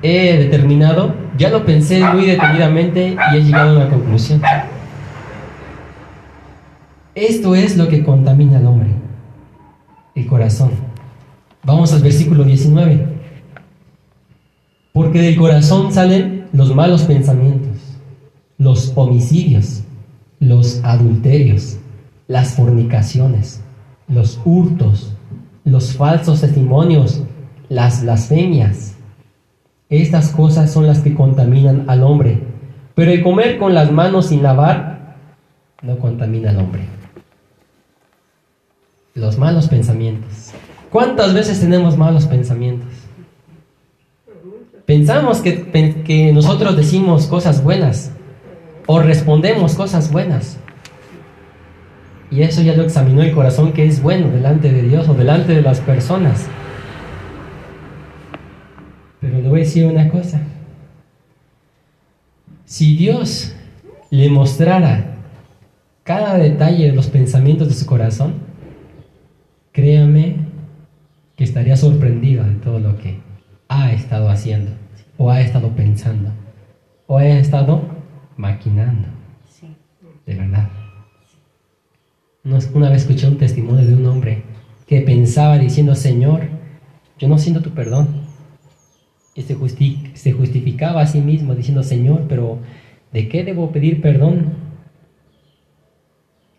he 0.02 0.38
determinado, 0.38 1.14
ya 1.38 1.50
lo 1.50 1.66
pensé 1.66 2.04
muy 2.04 2.26
detenidamente 2.26 3.16
y 3.32 3.38
he 3.38 3.44
llegado 3.44 3.72
a 3.72 3.82
una 3.84 3.90
conclusión. 3.90 4.42
Esto 7.14 7.54
es 7.54 7.78
lo 7.78 7.88
que 7.88 8.04
contamina 8.04 8.58
al 8.58 8.66
hombre, 8.66 8.90
el 10.16 10.26
corazón. 10.26 10.89
Vamos 11.64 11.94
al 11.94 12.02
versículo 12.02 12.44
19. 12.44 13.06
Porque 14.94 15.22
del 15.22 15.38
corazón 15.38 15.92
salen 15.92 16.48
los 16.54 16.74
malos 16.74 17.04
pensamientos, 17.04 17.78
los 18.58 18.92
homicidios, 18.96 19.84
los 20.40 20.84
adulterios, 20.84 21.78
las 22.28 22.56
fornicaciones, 22.56 23.62
los 24.08 24.40
hurtos, 24.46 25.14
los 25.64 25.96
falsos 25.96 26.42
testimonios, 26.42 27.24
las 27.68 28.04
blasfemias. 28.04 28.96
Estas 29.90 30.30
cosas 30.30 30.72
son 30.72 30.88
las 30.88 31.00
que 31.00 31.14
contaminan 31.14 31.86
al 31.90 32.04
hombre. 32.04 32.42
Pero 32.96 33.12
el 33.12 33.24
comer 33.24 33.58
con 33.58 33.74
las 33.74 33.92
manos 33.92 34.28
sin 34.28 34.44
lavar 34.44 35.18
no 35.82 35.98
contamina 36.00 36.50
al 36.50 36.58
hombre. 36.58 36.82
Los 39.14 39.38
malos 39.38 39.68
pensamientos. 39.68 40.54
¿Cuántas 40.90 41.34
veces 41.34 41.60
tenemos 41.60 41.98
malos 41.98 42.26
pensamientos? 42.26 42.88
Pensamos 44.86 45.42
que, 45.42 45.70
que 46.04 46.34
nosotros 46.34 46.76
decimos 46.76 47.28
cosas 47.28 47.64
buenas 47.64 48.12
o 48.88 49.00
respondemos 49.00 49.76
cosas 49.76 50.12
buenas. 50.12 50.58
Y 52.32 52.42
eso 52.42 52.64
ya 52.64 52.76
lo 52.76 52.84
examinó 52.84 53.22
el 53.22 53.34
corazón 53.34 53.72
que 53.72 53.86
es 53.86 54.02
bueno 54.02 54.30
delante 54.30 54.72
de 54.72 54.82
Dios 54.82 55.08
o 55.08 55.14
delante 55.14 55.54
de 55.54 55.62
las 55.62 55.80
personas. 55.80 56.48
Pero 59.22 59.40
le 59.40 59.48
voy 59.48 59.62
a 59.62 59.64
decir 59.64 59.86
una 59.86 60.10
cosa. 60.10 60.42
Si 62.66 62.96
Dios 62.96 63.54
le 64.10 64.30
mostrara 64.30 65.18
cada 66.04 66.36
detalle 66.40 66.88
de 66.88 66.94
los 66.94 67.08
pensamientos 67.08 67.68
de 67.68 67.76
su 67.76 67.86
corazón, 67.86 68.36
créame 69.72 70.49
que 71.40 71.46
estaría 71.46 71.78
sorprendido 71.78 72.44
de 72.44 72.56
todo 72.56 72.80
lo 72.80 72.98
que 72.98 73.22
ha 73.70 73.94
estado 73.94 74.30
haciendo, 74.30 74.72
o 75.18 75.32
ha 75.32 75.40
estado 75.40 75.70
pensando, 75.70 76.34
o 77.08 77.18
ha 77.18 77.26
estado 77.26 77.82
maquinando. 78.36 79.08
De 80.26 80.36
verdad. 80.36 80.68
Una 82.44 82.90
vez 82.90 83.04
escuché 83.04 83.26
un 83.26 83.38
testimonio 83.38 83.86
de 83.86 83.96
un 83.96 84.06
hombre 84.06 84.44
que 84.86 85.00
pensaba 85.00 85.58
diciendo, 85.58 85.96
Señor, 85.96 86.42
yo 87.18 87.30
no 87.30 87.38
siento 87.38 87.62
tu 87.62 87.70
perdón. 87.70 88.10
Y 89.34 89.44
se, 89.44 89.56
se 90.16 90.34
justificaba 90.34 91.00
a 91.00 91.08
sí 91.08 91.22
mismo 91.22 91.56
diciendo, 91.56 91.84
Señor, 91.84 92.26
pero 92.28 92.60
¿de 93.14 93.30
qué 93.30 93.46
debo 93.46 93.72
pedir 93.72 94.02
perdón? 94.02 94.56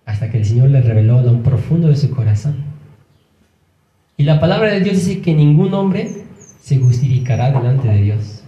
Hasta 0.06 0.30
que 0.30 0.38
el 0.38 0.46
Señor 0.46 0.70
le 0.70 0.80
reveló 0.80 1.20
lo 1.20 1.42
profundo 1.42 1.88
de 1.88 1.96
su 1.96 2.08
corazón. 2.08 2.69
Y 4.20 4.24
la 4.24 4.38
palabra 4.38 4.70
de 4.70 4.80
Dios 4.80 4.96
dice 4.96 5.22
que 5.22 5.32
ningún 5.32 5.72
hombre 5.72 6.26
se 6.60 6.76
justificará 6.76 7.50
delante 7.52 7.88
de 7.88 8.02
Dios. 8.02 8.42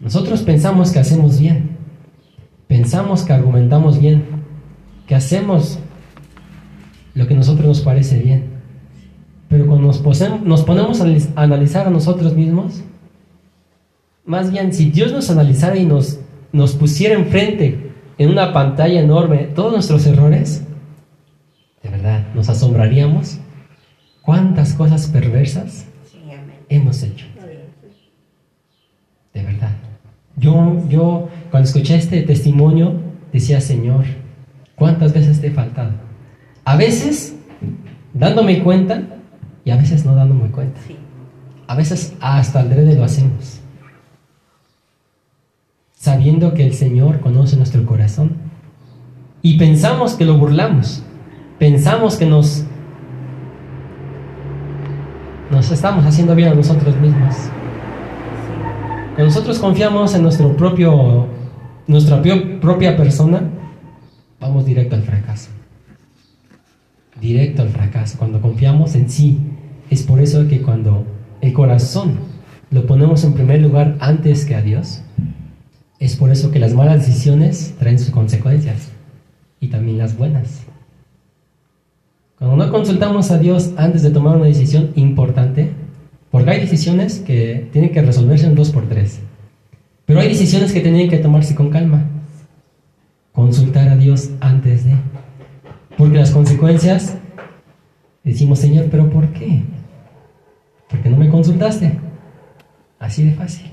Nosotros 0.00 0.42
pensamos 0.42 0.90
que 0.90 0.98
hacemos 0.98 1.38
bien, 1.38 1.76
pensamos 2.66 3.22
que 3.22 3.32
argumentamos 3.32 4.00
bien, 4.00 4.24
que 5.06 5.14
hacemos 5.14 5.78
lo 7.14 7.28
que 7.28 7.34
a 7.34 7.36
nosotros 7.36 7.64
nos 7.64 7.80
parece 7.82 8.18
bien. 8.18 8.46
Pero 9.48 9.68
cuando 9.68 9.86
nos, 9.86 9.98
ponemos 10.64 11.00
a 11.00 11.06
analizar 11.40 11.86
a 11.86 11.90
nosotros 11.90 12.34
mismos, 12.34 12.82
más 14.24 14.50
bien 14.50 14.72
si 14.72 14.90
Dios 14.90 15.12
nos 15.12 15.30
analizara 15.30 15.76
y 15.76 15.86
nos, 15.86 16.18
nos 16.50 16.74
pusiera 16.74 17.14
enfrente 17.14 17.92
en 18.18 18.30
una 18.30 18.52
pantalla 18.52 19.00
enorme 19.00 19.50
todos 19.54 19.72
nuestros 19.72 20.04
errores, 20.08 20.66
de 21.84 21.88
verdad 21.88 22.26
nos 22.34 22.48
asombraríamos 22.48 23.38
cuántas 24.24 24.74
cosas 24.74 25.06
perversas 25.08 25.86
hemos 26.68 27.02
hecho. 27.02 27.26
De 29.32 29.42
verdad. 29.42 29.72
Yo, 30.36 30.82
yo 30.88 31.28
cuando 31.50 31.68
escuché 31.68 31.96
este 31.96 32.22
testimonio 32.22 32.94
decía, 33.32 33.60
Señor, 33.60 34.04
¿cuántas 34.74 35.12
veces 35.12 35.40
te 35.40 35.48
he 35.48 35.50
faltado? 35.50 35.92
A 36.64 36.76
veces 36.76 37.36
dándome 38.12 38.62
cuenta 38.62 39.02
y 39.64 39.70
a 39.70 39.76
veces 39.76 40.04
no 40.04 40.14
dándome 40.14 40.50
cuenta. 40.50 40.80
A 41.66 41.74
veces 41.74 42.14
hasta 42.20 42.60
al 42.60 42.70
de 42.70 42.94
lo 42.94 43.04
hacemos. 43.04 43.60
Sabiendo 45.94 46.54
que 46.54 46.66
el 46.66 46.74
Señor 46.74 47.20
conoce 47.20 47.56
nuestro 47.56 47.84
corazón. 47.86 48.36
Y 49.42 49.58
pensamos 49.58 50.14
que 50.14 50.24
lo 50.24 50.38
burlamos. 50.38 51.02
Pensamos 51.58 52.16
que 52.16 52.26
nos, 52.26 52.64
nos 55.64 55.72
estamos 55.72 56.04
haciendo 56.04 56.34
bien 56.34 56.48
a 56.48 56.54
nosotros 56.54 56.94
mismos. 57.00 57.34
Cuando 59.14 59.24
nosotros 59.24 59.58
confiamos 59.58 60.14
en 60.14 60.22
nuestro 60.22 60.54
propio, 60.54 61.26
nuestra 61.86 62.20
propia 62.60 62.94
persona, 62.98 63.40
vamos 64.38 64.66
directo 64.66 64.94
al 64.94 65.02
fracaso 65.02 65.48
directo 67.18 67.62
al 67.62 67.70
fracaso, 67.70 68.18
cuando 68.18 68.42
confiamos 68.42 68.94
en 68.94 69.08
sí. 69.08 69.38
Es 69.88 70.02
por 70.02 70.20
eso 70.20 70.46
que 70.48 70.60
cuando 70.60 71.06
el 71.40 71.54
corazón 71.54 72.18
lo 72.70 72.86
ponemos 72.86 73.24
en 73.24 73.32
primer 73.32 73.62
lugar 73.62 73.96
antes 74.00 74.44
que 74.44 74.56
a 74.56 74.60
Dios, 74.60 75.00
es 75.98 76.16
por 76.16 76.28
eso 76.28 76.50
que 76.50 76.58
las 76.58 76.74
malas 76.74 77.06
decisiones 77.06 77.74
traen 77.78 77.98
sus 77.98 78.10
consecuencias 78.10 78.90
y 79.60 79.68
también 79.68 79.96
las 79.96 80.18
buenas. 80.18 80.66
Cuando 82.38 82.56
no 82.56 82.72
consultamos 82.72 83.30
a 83.30 83.38
Dios 83.38 83.72
antes 83.76 84.02
de 84.02 84.10
tomar 84.10 84.36
una 84.36 84.46
decisión 84.46 84.90
importante, 84.96 85.70
porque 86.30 86.50
hay 86.50 86.60
decisiones 86.60 87.20
que 87.20 87.68
tienen 87.72 87.92
que 87.92 88.02
resolverse 88.02 88.46
en 88.46 88.54
dos 88.54 88.70
por 88.70 88.88
tres, 88.88 89.20
pero 90.04 90.20
hay 90.20 90.28
decisiones 90.28 90.72
que 90.72 90.80
tienen 90.80 91.08
que 91.08 91.18
tomarse 91.18 91.54
con 91.54 91.70
calma. 91.70 92.04
Consultar 93.32 93.88
a 93.88 93.96
Dios 93.96 94.30
antes 94.40 94.84
de... 94.84 94.94
Porque 95.96 96.18
las 96.18 96.30
consecuencias, 96.30 97.16
decimos, 98.22 98.58
Señor, 98.58 98.86
pero 98.90 99.08
¿por 99.10 99.28
qué? 99.28 99.62
Porque 100.88 101.08
no 101.08 101.16
me 101.16 101.28
consultaste. 101.28 101.98
Así 102.98 103.24
de 103.24 103.32
fácil. 103.32 103.70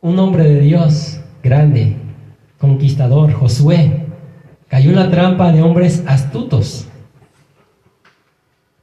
Un 0.00 0.18
hombre 0.18 0.44
de 0.44 0.60
Dios 0.60 1.20
grande, 1.42 1.96
conquistador, 2.58 3.32
Josué, 3.32 4.07
cayó 4.68 4.90
en 4.90 4.96
la 4.96 5.10
trampa 5.10 5.52
de 5.52 5.62
hombres 5.62 6.04
astutos. 6.06 6.86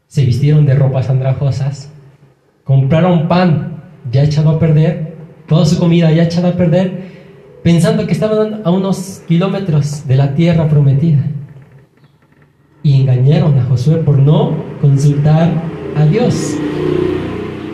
Se 0.07 0.25
vistieron 0.25 0.65
de 0.65 0.75
ropas 0.75 1.09
andrajosas, 1.09 1.91
compraron 2.63 3.27
pan 3.27 3.83
ya 4.11 4.23
echado 4.23 4.51
a 4.51 4.59
perder, 4.59 5.15
toda 5.47 5.65
su 5.65 5.79
comida 5.79 6.11
ya 6.11 6.23
echada 6.23 6.49
a 6.49 6.53
perder, 6.53 7.05
pensando 7.63 8.05
que 8.05 8.13
estaban 8.13 8.61
a 8.63 8.71
unos 8.71 9.23
kilómetros 9.27 10.07
de 10.07 10.15
la 10.15 10.33
tierra 10.35 10.67
prometida. 10.67 11.23
Y 12.83 13.01
engañaron 13.01 13.57
a 13.57 13.65
Josué 13.65 13.97
por 13.97 14.19
no 14.19 14.53
consultar 14.79 15.51
a 15.97 16.05
Dios. 16.05 16.55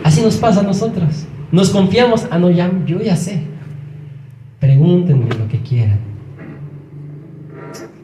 Así 0.04 0.22
nos 0.22 0.36
pasa 0.36 0.60
a 0.60 0.62
nosotros. 0.64 1.26
Nos 1.50 1.68
confiamos, 1.68 2.26
ah, 2.30 2.38
no, 2.38 2.50
ya, 2.50 2.72
yo 2.86 2.98
ya 3.00 3.14
sé. 3.14 3.42
Pregúntenme 4.58 5.26
lo 5.34 5.48
que 5.48 5.60
quieran. 5.60 6.11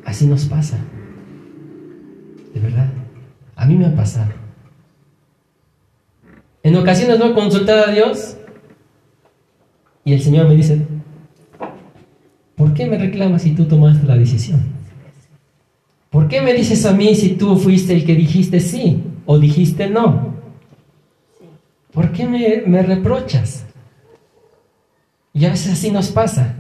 Así 0.09 0.27
nos 0.27 0.47
pasa. 0.47 0.79
De 2.55 2.61
verdad. 2.61 2.89
A 3.57 3.67
mí 3.67 3.75
me 3.75 3.85
ha 3.85 3.95
pasado. 3.95 4.33
En 6.63 6.75
ocasiones 6.77 7.19
no 7.19 7.27
he 7.27 7.35
consultado 7.35 7.85
a 7.85 7.93
Dios 7.93 8.39
y 10.07 10.15
el 10.15 10.23
Señor 10.23 10.49
me 10.49 10.57
dice, 10.57 10.81
¿Por 12.57 12.73
qué 12.73 12.87
me 12.87 12.97
reclamas 12.97 13.43
si 13.43 13.51
tú 13.51 13.67
tomaste 13.67 14.07
la 14.07 14.17
decisión? 14.17 14.63
¿Por 16.09 16.27
qué 16.27 16.41
me 16.41 16.55
dices 16.55 16.87
a 16.87 16.93
mí 16.93 17.15
si 17.15 17.35
tú 17.35 17.59
fuiste 17.59 17.93
el 17.93 18.07
que 18.07 18.15
dijiste 18.15 18.61
sí 18.61 19.03
o 19.27 19.39
dijiste 19.39 19.91
no? 19.91 20.37
¿Por 21.93 22.13
qué 22.13 22.27
me, 22.67 22.83
reprochas? 22.83 23.67
Y 25.35 25.45
a 25.45 25.51
veces 25.51 25.73
así 25.73 25.91
nos 25.91 26.09
pasa. 26.09 26.55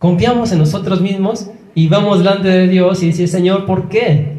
Confiamos 0.00 0.50
en 0.50 0.58
nosotros 0.58 1.00
mismos 1.00 1.48
y 1.78 1.86
vamos 1.86 2.18
delante 2.18 2.48
de 2.48 2.66
Dios 2.66 3.04
y 3.04 3.06
decimos, 3.06 3.30
Señor, 3.30 3.64
¿por 3.64 3.88
qué? 3.88 4.38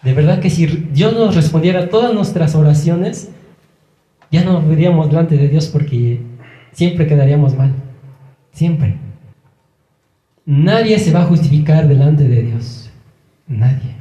De 0.00 0.14
verdad 0.14 0.40
que 0.40 0.48
si 0.48 0.64
Dios 0.64 1.12
nos 1.12 1.36
respondiera 1.36 1.90
todas 1.90 2.14
nuestras 2.14 2.54
oraciones, 2.54 3.30
ya 4.32 4.42
no 4.42 4.72
iríamos 4.72 5.10
delante 5.10 5.36
de 5.36 5.50
Dios 5.50 5.66
porque 5.66 6.22
siempre 6.72 7.06
quedaríamos 7.06 7.54
mal. 7.54 7.74
Siempre. 8.52 8.96
Nadie 10.46 10.98
se 10.98 11.12
va 11.12 11.24
a 11.24 11.26
justificar 11.26 11.86
delante 11.86 12.26
de 12.26 12.42
Dios. 12.42 12.90
Nadie. 13.46 13.96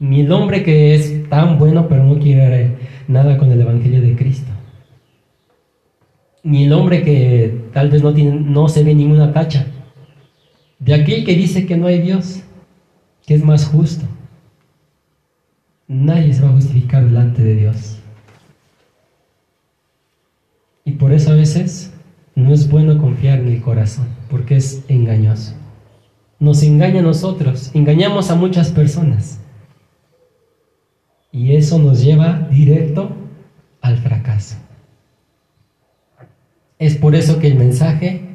Ni 0.00 0.20
el 0.20 0.32
hombre 0.32 0.62
que 0.62 0.94
es 0.94 1.30
tan 1.30 1.58
bueno 1.58 1.88
pero 1.88 2.04
no 2.04 2.18
quiere 2.18 2.76
nada 3.08 3.38
con 3.38 3.50
el 3.52 3.62
Evangelio 3.62 4.02
de 4.02 4.14
Cristo. 4.16 4.52
Ni 6.42 6.64
el 6.64 6.74
hombre 6.74 7.02
que 7.02 7.68
tal 7.72 7.88
vez 7.88 8.02
no, 8.02 8.12
tiene, 8.12 8.38
no 8.38 8.68
se 8.68 8.84
ve 8.84 8.94
ninguna 8.94 9.32
tacha. 9.32 9.71
De 10.84 10.94
aquel 10.94 11.24
que 11.24 11.36
dice 11.36 11.64
que 11.64 11.76
no 11.76 11.86
hay 11.86 12.00
Dios, 12.00 12.40
que 13.24 13.34
es 13.34 13.44
más 13.44 13.66
justo. 13.66 14.04
Nadie 15.86 16.34
se 16.34 16.42
va 16.42 16.48
a 16.48 16.54
justificar 16.54 17.04
delante 17.04 17.40
de 17.40 17.54
Dios. 17.54 17.98
Y 20.84 20.92
por 20.92 21.12
eso 21.12 21.30
a 21.30 21.36
veces 21.36 21.92
no 22.34 22.52
es 22.52 22.68
bueno 22.68 22.98
confiar 22.98 23.38
en 23.38 23.48
el 23.48 23.62
corazón, 23.62 24.08
porque 24.28 24.56
es 24.56 24.84
engañoso. 24.88 25.54
Nos 26.40 26.64
engaña 26.64 26.98
a 26.98 27.04
nosotros, 27.04 27.70
engañamos 27.74 28.32
a 28.32 28.34
muchas 28.34 28.72
personas. 28.72 29.38
Y 31.30 31.54
eso 31.54 31.78
nos 31.78 32.02
lleva 32.02 32.48
directo 32.50 33.14
al 33.80 33.98
fracaso. 33.98 34.56
Es 36.80 36.96
por 36.96 37.14
eso 37.14 37.38
que 37.38 37.46
el 37.46 37.54
mensaje 37.54 38.31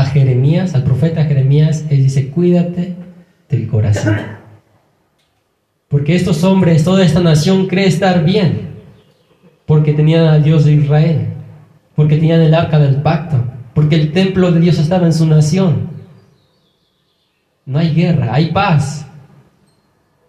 a 0.00 0.06
Jeremías, 0.06 0.74
al 0.74 0.84
profeta 0.84 1.24
Jeremías, 1.24 1.84
él 1.90 2.02
dice, 2.02 2.30
cuídate 2.30 2.96
del 3.48 3.68
corazón. 3.68 4.16
Porque 5.88 6.14
estos 6.14 6.44
hombres, 6.44 6.84
toda 6.84 7.04
esta 7.04 7.20
nación 7.20 7.66
cree 7.66 7.86
estar 7.86 8.24
bien, 8.24 8.68
porque 9.66 9.92
tenían 9.92 10.26
al 10.26 10.42
Dios 10.42 10.64
de 10.64 10.72
Israel 10.74 11.28
porque 11.98 12.14
tenían 12.14 12.40
el 12.42 12.54
arca 12.54 12.78
del 12.78 13.02
pacto, 13.02 13.42
porque 13.74 13.96
el 13.96 14.12
templo 14.12 14.52
de 14.52 14.60
Dios 14.60 14.78
estaba 14.78 15.04
en 15.04 15.12
su 15.12 15.26
nación. 15.26 15.90
No 17.66 17.80
hay 17.80 17.92
guerra, 17.92 18.32
hay 18.32 18.52
paz. 18.52 19.04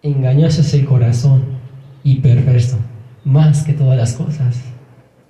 Engañoso 0.02 0.62
es 0.62 0.74
el 0.74 0.84
corazón 0.84 1.44
y 2.02 2.16
perverso, 2.16 2.76
más 3.24 3.62
que 3.62 3.72
todas 3.72 3.96
las 3.96 4.14
cosas. 4.14 4.60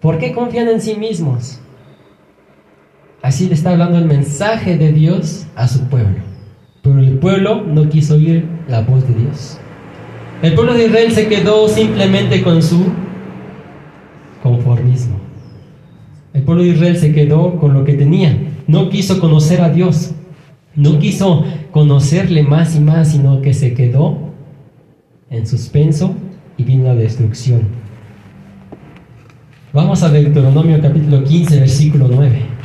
¿Por 0.01 0.17
qué 0.17 0.33
confían 0.33 0.69
en 0.69 0.81
sí 0.81 0.95
mismos? 0.95 1.61
Así 3.23 3.49
le 3.49 3.55
está 3.55 3.71
hablando 3.71 3.99
el 3.99 4.07
mensaje 4.07 4.79
de 4.79 4.93
Dios 4.93 5.47
a 5.55 5.69
su 5.69 5.89
pueblo. 5.89 6.17
Pero 6.83 6.99
el 6.99 7.19
pueblo 7.19 7.63
no 7.67 7.89
quiso 7.89 8.15
oír 8.15 8.47
la 8.67 8.81
voz 8.81 9.07
de 9.07 9.15
Dios. 9.15 9.59
El 10.43 10.55
pueblo 10.55 10.73
de 10.73 10.87
Israel 10.87 11.13
se 11.13 11.29
quedó 11.29 11.69
simplemente 11.69 12.43
con 12.43 12.63
su 12.63 12.87
conformismo. 14.43 15.17
El 16.33 16.43
pueblo 16.43 16.63
de 16.63 16.71
Israel 16.71 16.97
se 16.97 17.13
quedó 17.13 17.59
con 17.59 17.75
lo 17.75 17.85
que 17.85 17.93
tenía. 17.93 18.39
No 18.67 18.89
quiso 18.89 19.21
conocer 19.21 19.61
a 19.61 19.69
Dios. 19.69 20.13
No 20.75 20.99
quiso 20.99 21.45
conocerle 21.73 22.43
más 22.43 22.75
y 22.75 22.81
más, 22.81 23.13
sino 23.13 23.43
que 23.43 23.53
se 23.53 23.75
quedó 23.75 24.17
en 25.29 25.47
suspenso 25.47 26.15
y 26.57 26.65
vino 26.65 26.85
la 26.85 26.95
destrucción. 26.95 27.63
Vamos 29.75 30.03
a 30.03 30.09
Deuteronomio 30.09 30.81
capítulo 30.81 31.23
15, 31.23 31.61
versículo 31.61 32.09
9. 32.11 32.61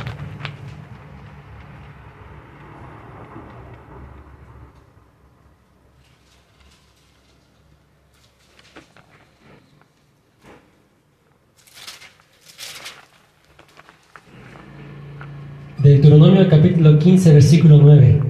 Deuteronomio 15.86 16.48
capítulo 16.48 16.95
15, 17.06 17.34
versículo 17.34 17.78
9. 17.78 18.20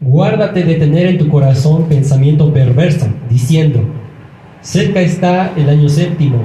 Guárdate 0.00 0.64
de 0.64 0.74
tener 0.74 1.06
en 1.06 1.16
tu 1.16 1.30
corazón 1.30 1.84
pensamiento 1.84 2.52
perverso, 2.52 3.06
diciendo, 3.30 3.80
cerca 4.60 5.00
está 5.00 5.54
el 5.56 5.66
año 5.66 5.88
séptimo, 5.88 6.42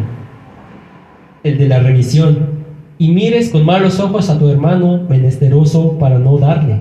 el 1.43 1.57
de 1.57 1.67
la 1.67 1.79
remisión, 1.79 2.63
y 2.97 3.11
mires 3.11 3.49
con 3.49 3.65
malos 3.65 3.99
ojos 3.99 4.29
a 4.29 4.39
tu 4.39 4.47
hermano 4.47 5.03
menesteroso 5.09 5.99
para 5.99 6.19
no 6.19 6.37
darle, 6.37 6.79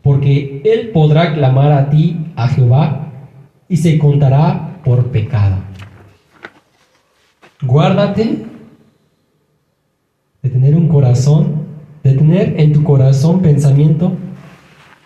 porque 0.00 0.62
él 0.64 0.88
podrá 0.88 1.34
clamar 1.34 1.70
a 1.72 1.90
ti, 1.90 2.16
a 2.36 2.48
Jehová, 2.48 3.12
y 3.68 3.76
se 3.76 3.98
contará 3.98 4.78
por 4.82 5.08
pecado. 5.08 5.56
Guárdate 7.60 8.46
de 10.42 10.48
tener 10.48 10.74
un 10.74 10.88
corazón 10.88 11.53
de 12.04 12.12
tener 12.12 12.54
en 12.60 12.72
tu 12.72 12.84
corazón 12.84 13.40
pensamiento 13.40 14.12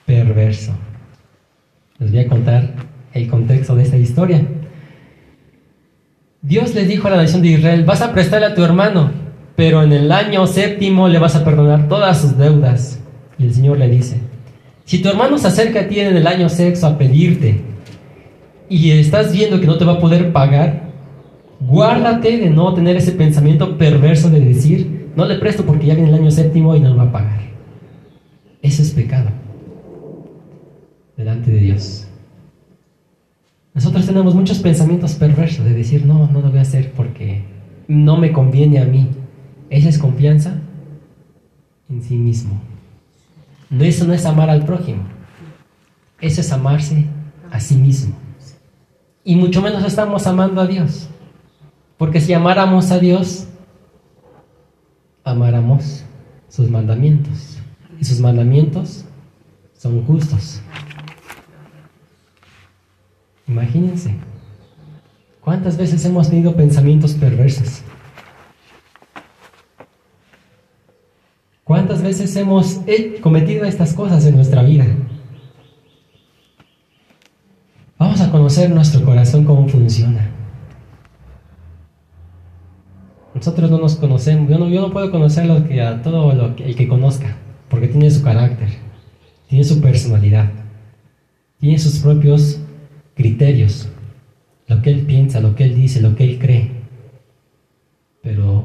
perverso. 0.04 0.72
Les 2.00 2.11
voy 2.11 2.20
a 2.20 2.28
contar 2.28 2.74
el 3.14 3.28
contexto 3.28 3.76
de 3.76 3.84
esta 3.84 3.96
historia. 3.96 4.44
Dios 6.42 6.74
les 6.74 6.88
dijo 6.88 7.06
a 7.06 7.12
la 7.12 7.16
nación 7.18 7.42
de 7.42 7.48
Israel, 7.48 7.84
vas 7.84 8.02
a 8.02 8.12
prestarle 8.12 8.46
a 8.46 8.54
tu 8.54 8.64
hermano, 8.64 9.12
pero 9.54 9.82
en 9.82 9.92
el 9.92 10.11
año 10.11 10.46
séptimo 10.46 11.08
le 11.08 11.18
vas 11.18 11.37
a 11.37 11.44
perdonar 11.44 11.88
todas 11.88 12.20
sus 12.20 12.37
deudas. 12.37 13.00
Y 13.38 13.44
el 13.44 13.54
Señor 13.54 13.78
le 13.78 13.88
dice, 13.88 14.20
si 14.84 15.00
tu 15.00 15.08
hermano 15.08 15.38
se 15.38 15.48
acerca 15.48 15.80
a 15.80 15.88
ti 15.88 16.00
en 16.00 16.16
el 16.16 16.26
año 16.26 16.48
sexto 16.48 16.87
a 16.88 16.98
pedirte 16.98 17.61
y 18.68 18.90
estás 18.90 19.32
viendo 19.32 19.61
que 19.61 19.66
no 19.66 19.78
te 19.78 19.84
va 19.84 19.94
a 19.94 20.00
poder 20.00 20.32
pagar, 20.32 20.88
guárdate 21.61 22.38
de 22.38 22.50
no 22.50 22.74
tener 22.74 22.96
ese 22.96 23.12
pensamiento 23.12 23.78
perverso 23.78 24.30
de 24.30 24.40
decir, 24.40 24.97
no 25.18 25.26
le 25.26 25.35
presto 25.35 25.66
porque 25.66 25.87
ya 25.87 25.94
viene 25.94 26.11
el 26.11 26.14
año 26.14 26.31
séptimo 26.31 26.76
y 26.76 26.81
no 26.81 26.90
lo 26.90 26.96
va 26.98 27.02
a 27.02 27.11
pagar. 27.11 27.40
Eso 28.62 28.83
es 28.83 28.92
pecado 28.92 29.31
delante 31.16 31.50
de 31.50 31.59
Dios. 31.59 32.07
Nosotros 33.74 34.07
tenemos 34.07 34.37
muchos 34.37 34.61
pensamientos 34.61 35.14
perversos 35.14 35.64
de 35.64 35.74
decir, 35.74 36.07
no, 36.07 36.28
no 36.28 36.40
lo 36.40 36.50
voy 36.50 36.61
a 36.61 36.62
hacer 36.62 36.92
porque 36.92 37.42
no 37.88 38.16
me 38.16 38.31
conviene 38.31 38.78
a 38.78 38.85
mí. 38.85 39.09
Esa 39.70 39.88
es 39.88 39.98
confianza 39.98 40.61
en 41.90 42.00
sí 42.00 42.14
mismo. 42.14 42.61
No, 43.70 43.83
eso 43.83 44.07
no 44.07 44.12
es 44.12 44.24
amar 44.24 44.50
al 44.50 44.64
prójimo. 44.64 45.02
Eso 46.20 46.42
es 46.42 46.52
amarse 46.52 47.07
a 47.50 47.59
sí 47.59 47.74
mismo. 47.74 48.14
Y 49.24 49.35
mucho 49.35 49.62
menos 49.62 49.85
estamos 49.85 50.28
amando 50.28 50.61
a 50.61 50.66
Dios. 50.68 51.09
Porque 51.96 52.20
si 52.20 52.33
amáramos 52.35 52.92
a 52.92 53.00
Dios, 53.00 53.47
amáramos 55.28 56.04
sus 56.48 56.70
mandamientos. 56.70 57.58
Y 58.00 58.04
sus 58.04 58.20
mandamientos 58.20 59.04
son 59.76 60.04
justos. 60.04 60.60
Imagínense, 63.46 64.14
¿cuántas 65.40 65.76
veces 65.76 66.04
hemos 66.04 66.28
tenido 66.28 66.54
pensamientos 66.54 67.14
perversos? 67.14 67.82
¿Cuántas 71.64 72.02
veces 72.02 72.34
hemos 72.36 72.80
cometido 73.20 73.64
estas 73.64 73.94
cosas 73.94 74.24
en 74.26 74.36
nuestra 74.36 74.62
vida? 74.62 74.86
Vamos 77.98 78.20
a 78.20 78.30
conocer 78.30 78.70
nuestro 78.70 79.04
corazón 79.04 79.44
cómo 79.44 79.68
funciona. 79.68 80.38
Nosotros 83.38 83.70
no 83.70 83.79
nos 83.79 83.94
conocemos. 83.94 84.51
Yo 84.51 84.59
no, 84.59 84.90
puedo 84.90 85.12
conocer 85.12 85.46
lo 85.46 85.64
que, 85.64 85.81
a 85.81 86.03
todo 86.03 86.35
lo 86.35 86.57
que, 86.57 86.64
el 86.64 86.74
que 86.74 86.88
conozca, 86.88 87.37
porque 87.68 87.87
tiene 87.87 88.11
su 88.11 88.20
carácter, 88.20 88.68
tiene 89.48 89.62
su 89.62 89.81
personalidad, 89.81 90.51
tiene 91.61 91.79
sus 91.79 92.01
propios 92.01 92.61
criterios, 93.14 93.88
lo 94.66 94.83
que 94.83 94.90
él 94.90 95.03
piensa, 95.03 95.38
lo 95.38 95.55
que 95.55 95.62
él 95.62 95.77
dice, 95.77 96.01
lo 96.01 96.16
que 96.16 96.24
él 96.24 96.40
cree. 96.40 96.72
Pero 98.22 98.64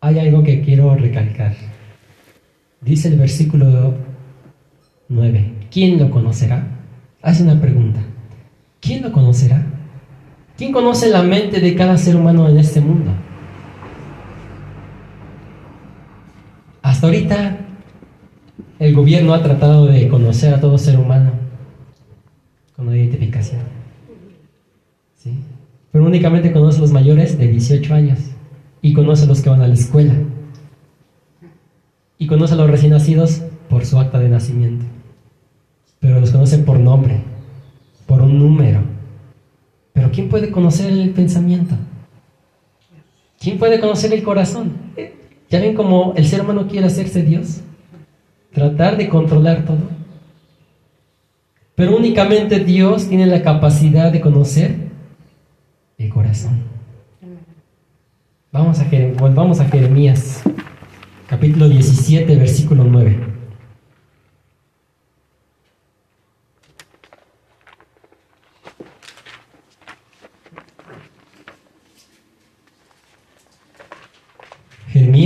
hay 0.00 0.18
algo 0.20 0.42
que 0.42 0.62
quiero 0.62 0.94
recalcar. 0.94 1.54
Dice 2.80 3.08
el 3.08 3.18
versículo 3.18 3.92
9, 5.10 5.52
¿quién 5.70 5.98
lo 5.98 6.10
conocerá? 6.10 6.66
Hace 7.20 7.42
una 7.42 7.60
pregunta. 7.60 8.00
¿Quién 8.80 9.02
lo 9.02 9.12
conocerá? 9.12 9.66
¿Quién 10.56 10.72
conoce 10.72 11.10
la 11.10 11.22
mente 11.22 11.60
de 11.60 11.74
cada 11.74 11.98
ser 11.98 12.16
humano 12.16 12.48
en 12.48 12.56
este 12.56 12.80
mundo? 12.80 13.12
Hasta 17.00 17.08
ahorita 17.08 17.56
el 18.78 18.94
gobierno 18.94 19.32
ha 19.32 19.42
tratado 19.42 19.86
de 19.86 20.06
conocer 20.08 20.52
a 20.52 20.60
todo 20.60 20.76
ser 20.76 20.98
humano 20.98 21.30
con 22.76 22.88
una 22.88 22.96
identificación. 22.98 23.62
¿Sí? 25.16 25.32
Pero 25.90 26.04
únicamente 26.04 26.52
conoce 26.52 26.76
a 26.76 26.80
los 26.82 26.92
mayores 26.92 27.38
de 27.38 27.48
18 27.48 27.94
años 27.94 28.18
y 28.82 28.92
conoce 28.92 29.24
a 29.24 29.28
los 29.28 29.40
que 29.40 29.48
van 29.48 29.62
a 29.62 29.66
la 29.66 29.72
escuela. 29.72 30.12
Y 32.18 32.26
conoce 32.26 32.52
a 32.52 32.58
los 32.58 32.68
recién 32.68 32.92
nacidos 32.92 33.44
por 33.70 33.86
su 33.86 33.98
acta 33.98 34.18
de 34.18 34.28
nacimiento. 34.28 34.84
Pero 36.00 36.20
los 36.20 36.32
conoce 36.32 36.58
por 36.58 36.78
nombre, 36.78 37.22
por 38.04 38.20
un 38.20 38.38
número. 38.38 38.82
Pero 39.94 40.10
¿quién 40.10 40.28
puede 40.28 40.50
conocer 40.50 40.92
el 40.92 41.08
pensamiento? 41.12 41.76
¿Quién 43.38 43.58
puede 43.58 43.80
conocer 43.80 44.12
el 44.12 44.22
corazón? 44.22 44.74
¿Ya 45.50 45.60
ven 45.60 45.74
cómo 45.74 46.14
el 46.16 46.26
ser 46.26 46.40
humano 46.40 46.66
quiere 46.68 46.86
hacerse 46.86 47.22
Dios? 47.22 47.60
tratar 48.52 48.96
de 48.96 49.08
controlar 49.08 49.64
todo. 49.64 49.88
Pero 51.74 51.96
únicamente 51.96 52.60
Dios 52.60 53.08
tiene 53.08 53.26
la 53.26 53.42
capacidad 53.42 54.12
de 54.12 54.20
conocer 54.20 54.74
el 55.98 56.08
corazón. 56.10 56.62
Vamos 58.52 58.80
a, 58.80 58.86
volvamos 59.18 59.60
a 59.60 59.64
Jeremías, 59.66 60.42
capítulo 61.28 61.68
17, 61.68 62.36
versículo 62.36 62.84
9. 62.84 63.29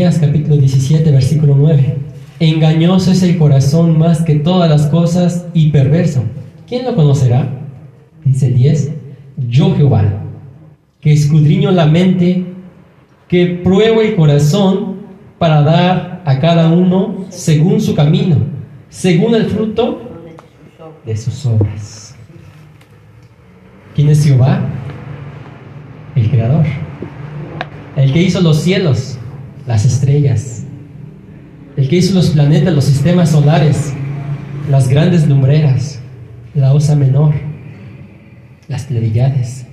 Capítulo 0.02 0.56
17, 0.56 1.08
versículo 1.12 1.54
9. 1.56 1.96
Engañoso 2.40 3.12
es 3.12 3.22
el 3.22 3.38
corazón 3.38 3.96
más 3.96 4.22
que 4.22 4.34
todas 4.34 4.68
las 4.68 4.88
cosas 4.88 5.46
y 5.54 5.70
perverso. 5.70 6.24
¿Quién 6.66 6.84
lo 6.84 6.96
conocerá? 6.96 7.48
Dice 8.24 8.48
el 8.48 8.56
10. 8.56 8.92
Yo 9.48 9.76
Jehová, 9.76 10.24
que 11.00 11.12
escudriño 11.12 11.70
la 11.70 11.86
mente, 11.86 12.44
que 13.28 13.46
pruebo 13.46 14.02
el 14.02 14.16
corazón 14.16 14.96
para 15.38 15.62
dar 15.62 16.22
a 16.24 16.40
cada 16.40 16.70
uno 16.70 17.26
según 17.28 17.80
su 17.80 17.94
camino, 17.94 18.38
según 18.88 19.36
el 19.36 19.44
fruto 19.46 20.00
de 21.06 21.16
sus 21.16 21.46
obras. 21.46 22.16
¿Quién 23.94 24.08
es 24.08 24.24
Jehová? 24.24 24.60
El 26.16 26.28
Creador, 26.28 26.64
el 27.94 28.12
que 28.12 28.22
hizo 28.22 28.40
los 28.40 28.60
cielos, 28.60 29.13
las 29.66 29.84
estrellas, 29.84 30.64
el 31.76 31.88
que 31.88 31.96
hizo 31.96 32.14
los 32.14 32.30
planetas, 32.30 32.74
los 32.74 32.84
sistemas 32.84 33.30
solares, 33.30 33.94
las 34.70 34.88
grandes 34.88 35.26
lumbreras, 35.26 36.00
la 36.54 36.72
osa 36.72 36.94
menor, 36.94 37.34
las 38.68 38.84
Pleiades, 38.84 39.66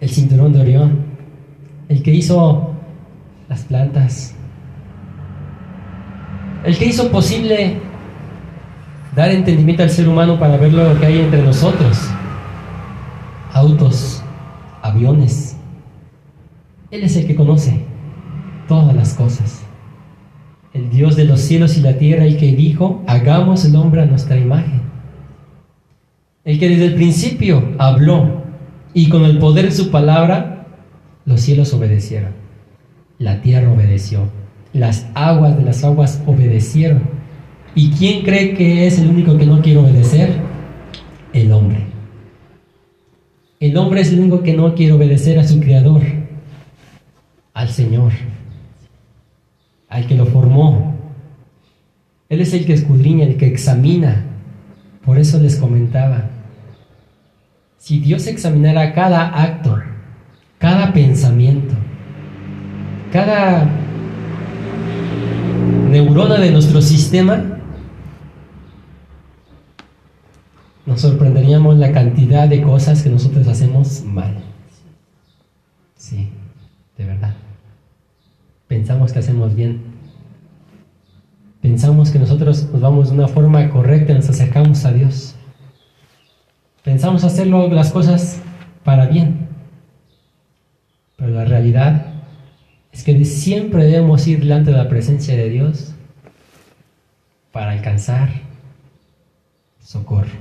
el 0.00 0.08
cinturón 0.08 0.52
de 0.52 0.60
Orión, 0.60 1.04
el 1.88 2.02
que 2.02 2.12
hizo 2.12 2.74
las 3.48 3.62
plantas, 3.62 4.34
el 6.64 6.78
que 6.78 6.86
hizo 6.86 7.10
posible 7.10 7.76
dar 9.14 9.30
entendimiento 9.30 9.82
al 9.82 9.90
ser 9.90 10.08
humano 10.08 10.38
para 10.38 10.56
ver 10.56 10.72
lo 10.72 10.98
que 10.98 11.06
hay 11.06 11.20
entre 11.20 11.42
nosotros, 11.42 11.98
autos, 13.52 14.22
aviones. 14.80 15.56
Él 16.90 17.02
es 17.02 17.16
el 17.16 17.26
que 17.26 17.34
conoce 17.34 17.91
todas 18.72 18.96
las 18.96 19.12
cosas. 19.12 19.62
El 20.72 20.88
Dios 20.88 21.14
de 21.14 21.26
los 21.26 21.40
cielos 21.40 21.76
y 21.76 21.82
la 21.82 21.98
tierra, 21.98 22.24
el 22.24 22.38
que 22.38 22.56
dijo, 22.56 23.02
hagamos 23.06 23.66
el 23.66 23.76
hombre 23.76 24.00
a 24.00 24.06
nuestra 24.06 24.38
imagen. 24.38 24.80
El 26.42 26.58
que 26.58 26.70
desde 26.70 26.86
el 26.86 26.94
principio 26.94 27.74
habló 27.76 28.44
y 28.94 29.10
con 29.10 29.26
el 29.26 29.36
poder 29.38 29.66
de 29.66 29.72
su 29.72 29.90
palabra, 29.90 30.68
los 31.26 31.42
cielos 31.42 31.74
obedecieron. 31.74 32.30
La 33.18 33.42
tierra 33.42 33.70
obedeció. 33.70 34.30
Las 34.72 35.06
aguas 35.12 35.58
de 35.58 35.64
las 35.64 35.84
aguas 35.84 36.22
obedecieron. 36.24 37.02
¿Y 37.74 37.90
quién 37.90 38.24
cree 38.24 38.54
que 38.54 38.86
es 38.86 38.98
el 38.98 39.10
único 39.10 39.36
que 39.36 39.44
no 39.44 39.60
quiere 39.60 39.80
obedecer? 39.80 40.30
El 41.34 41.52
hombre. 41.52 41.84
El 43.60 43.76
hombre 43.76 44.00
es 44.00 44.10
el 44.10 44.20
único 44.20 44.42
que 44.42 44.54
no 44.54 44.74
quiere 44.74 44.94
obedecer 44.94 45.38
a 45.38 45.46
su 45.46 45.60
creador, 45.60 46.00
al 47.52 47.68
Señor 47.68 48.12
al 49.92 50.06
que 50.06 50.16
lo 50.16 50.26
formó. 50.26 50.94
Él 52.28 52.40
es 52.40 52.54
el 52.54 52.64
que 52.64 52.72
escudriña, 52.72 53.26
el 53.26 53.36
que 53.36 53.46
examina. 53.46 54.24
Por 55.04 55.18
eso 55.18 55.38
les 55.38 55.56
comentaba, 55.56 56.30
si 57.76 58.00
Dios 58.00 58.26
examinara 58.26 58.94
cada 58.94 59.42
acto, 59.42 59.78
cada 60.58 60.92
pensamiento, 60.92 61.74
cada 63.12 63.68
neurona 65.90 66.38
de 66.38 66.52
nuestro 66.52 66.80
sistema, 66.80 67.58
nos 70.86 71.00
sorprenderíamos 71.00 71.76
la 71.76 71.92
cantidad 71.92 72.48
de 72.48 72.62
cosas 72.62 73.02
que 73.02 73.10
nosotros 73.10 73.46
hacemos 73.46 74.02
mal. 74.04 74.36
Sí, 75.96 76.30
de 76.96 77.04
verdad 77.04 77.34
pensamos 78.72 79.12
que 79.12 79.18
hacemos 79.18 79.54
bien. 79.54 79.82
Pensamos 81.60 82.10
que 82.10 82.18
nosotros 82.18 82.70
nos 82.72 82.80
vamos 82.80 83.10
de 83.10 83.16
una 83.16 83.28
forma 83.28 83.68
correcta, 83.68 84.14
nos 84.14 84.30
acercamos 84.30 84.86
a 84.86 84.92
Dios. 84.92 85.34
Pensamos 86.82 87.22
hacerlo 87.22 87.68
las 87.68 87.92
cosas 87.92 88.40
para 88.82 89.08
bien. 89.08 89.46
Pero 91.18 91.32
la 91.32 91.44
realidad 91.44 92.14
es 92.92 93.04
que 93.04 93.22
siempre 93.26 93.84
debemos 93.84 94.26
ir 94.26 94.38
delante 94.38 94.70
de 94.70 94.78
la 94.78 94.88
presencia 94.88 95.36
de 95.36 95.50
Dios 95.50 95.92
para 97.52 97.72
alcanzar 97.72 98.30
socorro, 99.80 100.40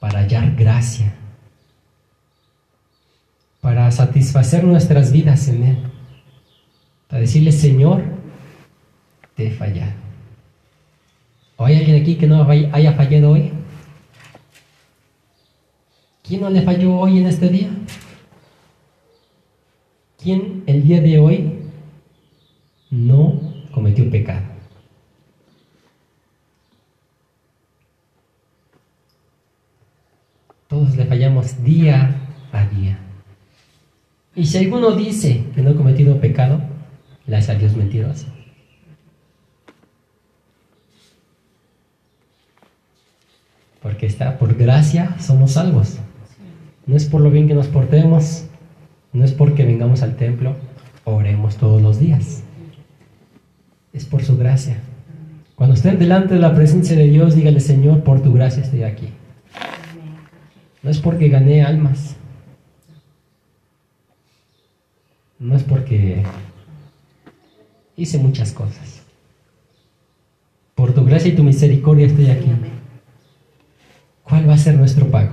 para 0.00 0.20
hallar 0.20 0.56
gracia, 0.56 1.12
para 3.60 3.90
satisfacer 3.90 4.64
nuestras 4.64 5.12
vidas 5.12 5.48
en 5.48 5.64
Él 5.64 5.93
a 7.08 7.18
decirle, 7.18 7.52
Señor, 7.52 8.02
te 9.34 9.46
he 9.46 9.50
fallado. 9.50 9.92
¿O 11.56 11.64
hay 11.64 11.76
alguien 11.76 12.02
aquí 12.02 12.16
que 12.16 12.26
no 12.26 12.42
haya 12.48 12.92
fallado 12.92 13.30
hoy? 13.30 13.52
¿Quién 16.22 16.40
no 16.40 16.50
le 16.50 16.62
falló 16.62 16.96
hoy 16.96 17.18
en 17.18 17.26
este 17.26 17.48
día? 17.48 17.68
¿Quién 20.20 20.64
el 20.66 20.82
día 20.82 21.00
de 21.00 21.18
hoy 21.18 21.52
no 22.90 23.40
cometió 23.72 24.10
pecado? 24.10 24.46
Todos 30.66 30.96
le 30.96 31.04
fallamos 31.04 31.62
día 31.62 32.16
a 32.52 32.66
día. 32.66 32.98
Y 34.34 34.46
si 34.46 34.58
alguno 34.58 34.92
dice 34.92 35.44
que 35.54 35.62
no 35.62 35.70
ha 35.70 35.74
cometido 35.76 36.18
pecado, 36.20 36.60
hace 37.32 37.52
a 37.52 37.54
Dios 37.54 37.74
mentiroso. 37.74 38.26
Porque 43.80 44.06
está 44.06 44.38
por 44.38 44.54
gracia 44.56 45.16
somos 45.20 45.52
salvos. 45.52 45.98
No 46.86 46.96
es 46.96 47.06
por 47.06 47.20
lo 47.20 47.30
bien 47.30 47.48
que 47.48 47.54
nos 47.54 47.68
portemos, 47.68 48.44
no 49.12 49.24
es 49.24 49.32
porque 49.32 49.64
vengamos 49.64 50.02
al 50.02 50.16
templo, 50.16 50.54
oremos 51.04 51.56
todos 51.56 51.80
los 51.80 51.98
días. 51.98 52.42
Es 53.92 54.04
por 54.04 54.22
su 54.22 54.36
gracia. 54.36 54.78
Cuando 55.54 55.74
estén 55.74 55.98
delante 55.98 56.34
de 56.34 56.40
la 56.40 56.54
presencia 56.54 56.96
de 56.96 57.04
Dios, 57.04 57.36
dígale, 57.36 57.60
Señor, 57.60 58.02
por 58.02 58.22
tu 58.22 58.32
gracia 58.32 58.62
estoy 58.62 58.82
aquí. 58.82 59.08
No 60.82 60.90
es 60.90 60.98
porque 60.98 61.28
gané 61.28 61.62
almas. 61.62 62.16
No 65.38 65.56
es 65.56 65.62
porque 65.62 66.24
hice 67.96 68.18
muchas 68.18 68.52
cosas. 68.52 69.02
Por 70.74 70.92
tu 70.92 71.04
gracia 71.04 71.30
y 71.30 71.36
tu 71.36 71.42
misericordia 71.42 72.06
estoy 72.06 72.28
aquí. 72.30 72.50
¿Cuál 74.22 74.48
va 74.48 74.54
a 74.54 74.58
ser 74.58 74.76
nuestro 74.76 75.10
pago? 75.10 75.32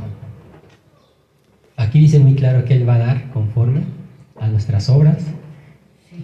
Aquí 1.77 1.99
dice 1.99 2.19
muy 2.19 2.35
claro 2.35 2.65
que 2.65 2.75
Él 2.75 2.87
va 2.87 2.95
a 2.95 2.99
dar 2.99 3.31
conforme 3.31 3.81
a 4.39 4.47
nuestras 4.47 4.89
obras, 4.89 5.23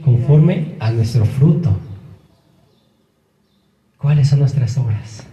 conforme 0.04 0.76
a 0.80 0.92
nuestro 0.92 1.26
fruto. 1.26 1.76
¿Cuáles 3.98 4.30
son 4.30 4.40
nuestras 4.40 4.78
obras? 4.78 5.26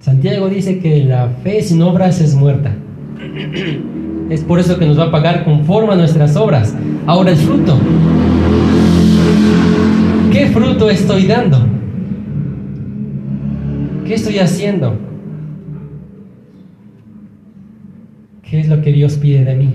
Santiago 0.00 0.48
dice 0.48 0.78
que 0.78 1.04
la 1.04 1.28
fe 1.28 1.62
sin 1.62 1.82
obras 1.82 2.20
es 2.20 2.34
muerta. 2.34 2.74
Es 4.30 4.42
por 4.42 4.58
eso 4.58 4.78
que 4.78 4.86
nos 4.86 4.98
va 4.98 5.06
a 5.06 5.10
pagar 5.10 5.44
conforme 5.44 5.92
a 5.92 5.96
nuestras 5.96 6.36
obras. 6.36 6.74
Ahora 7.06 7.32
el 7.32 7.36
fruto. 7.36 7.78
¿Qué 10.42 10.48
fruto 10.48 10.90
estoy 10.90 11.28
dando? 11.28 11.56
¿Qué 14.04 14.14
estoy 14.14 14.40
haciendo? 14.40 14.98
¿Qué 18.42 18.58
es 18.58 18.66
lo 18.66 18.82
que 18.82 18.90
Dios 18.90 19.18
pide 19.18 19.44
de 19.44 19.54
mí? 19.54 19.72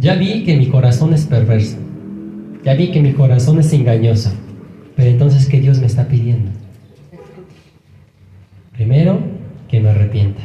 Ya 0.00 0.16
vi 0.16 0.42
que 0.42 0.56
mi 0.56 0.66
corazón 0.66 1.14
es 1.14 1.24
perverso. 1.24 1.76
Ya 2.64 2.74
vi 2.74 2.90
que 2.90 3.00
mi 3.00 3.12
corazón 3.12 3.60
es 3.60 3.72
engañoso. 3.72 4.32
Pero 4.96 5.08
entonces, 5.08 5.46
¿qué 5.46 5.60
Dios 5.60 5.78
me 5.78 5.86
está 5.86 6.08
pidiendo? 6.08 6.50
Primero, 8.72 9.20
que 9.68 9.78
me 9.78 9.90
arrepienta. 9.90 10.42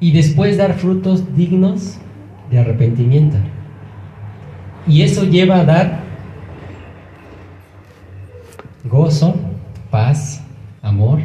Y 0.00 0.10
después 0.10 0.56
dar 0.56 0.74
frutos 0.74 1.36
dignos 1.36 1.98
de 2.50 2.58
arrepentimiento. 2.58 3.36
Y 4.88 5.02
eso 5.02 5.22
lleva 5.22 5.60
a 5.60 5.64
dar 5.64 6.03
gozo, 8.84 9.34
paz, 9.90 10.42
amor, 10.82 11.20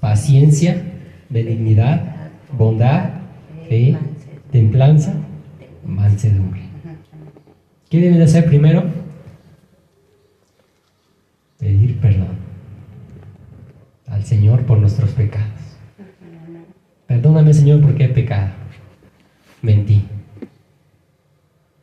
paciencia, 0.00 0.82
benignidad, 1.28 2.16
bondad, 2.52 3.10
fe, 3.68 3.96
templanza, 4.50 5.14
mansedumbre. 5.84 6.62
¿Qué 7.90 8.00
debe 8.00 8.18
de 8.18 8.24
hacer 8.24 8.46
primero? 8.46 8.84
Pedir 11.58 11.98
perdón 12.00 12.44
al 14.08 14.24
Señor 14.24 14.64
por 14.64 14.78
nuestros 14.78 15.10
pecados. 15.10 15.50
Perdóname, 17.06 17.52
Señor, 17.52 17.80
porque 17.80 18.04
he 18.04 18.08
pecado. 18.08 18.50
Mentí. 19.60 20.04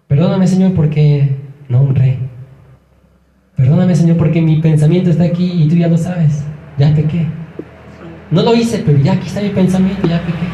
Perdóname, 0.07 0.47
Señor, 0.47 0.73
porque 0.73 1.35
no 1.67 1.81
honré. 1.81 2.17
Perdóname, 3.61 3.95
Señor, 3.95 4.17
porque 4.17 4.41
mi 4.41 4.59
pensamiento 4.59 5.11
está 5.11 5.23
aquí 5.23 5.51
y 5.51 5.69
tú 5.69 5.75
ya 5.75 5.87
lo 5.87 5.95
sabes. 5.95 6.43
Ya 6.79 6.91
pequé. 6.95 7.27
No 8.31 8.41
lo 8.41 8.55
hice, 8.55 8.81
pero 8.83 8.97
ya 8.97 9.13
aquí 9.13 9.27
está 9.27 9.39
mi 9.39 9.49
pensamiento, 9.49 10.07
ya 10.07 10.19
pequé. 10.21 10.47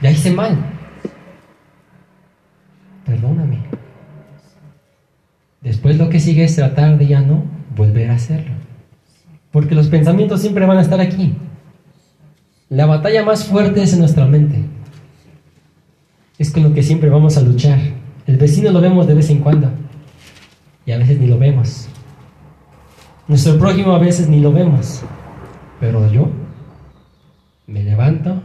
Ya 0.00 0.10
hice 0.10 0.32
mal. 0.32 0.58
Perdóname. 3.06 3.58
Después 5.60 5.96
lo 5.96 6.08
que 6.08 6.18
sigue 6.18 6.42
es 6.42 6.56
tratar 6.56 6.98
de 6.98 7.06
ya 7.06 7.20
no 7.20 7.44
volver 7.76 8.10
a 8.10 8.14
hacerlo. 8.14 8.54
Porque 9.52 9.76
los 9.76 9.86
pensamientos 9.86 10.40
siempre 10.40 10.66
van 10.66 10.78
a 10.78 10.82
estar 10.82 11.00
aquí. 11.00 11.34
La 12.68 12.86
batalla 12.86 13.24
más 13.24 13.44
fuerte 13.44 13.80
es 13.80 13.92
en 13.92 14.00
nuestra 14.00 14.26
mente. 14.26 14.64
Es 16.36 16.50
con 16.50 16.64
lo 16.64 16.74
que 16.74 16.82
siempre 16.82 17.10
vamos 17.10 17.36
a 17.36 17.42
luchar. 17.42 17.78
El 18.26 18.38
vecino 18.38 18.72
lo 18.72 18.80
vemos 18.80 19.06
de 19.06 19.14
vez 19.14 19.30
en 19.30 19.38
cuando. 19.38 19.70
Y 20.84 20.92
a 20.92 20.98
veces 20.98 21.18
ni 21.18 21.26
lo 21.26 21.38
vemos. 21.38 21.88
Nuestro 23.28 23.58
prójimo 23.58 23.94
a 23.94 23.98
veces 23.98 24.28
ni 24.28 24.40
lo 24.40 24.52
vemos. 24.52 25.02
Pero 25.80 26.10
yo 26.10 26.28
me 27.66 27.82
levanto, 27.82 28.42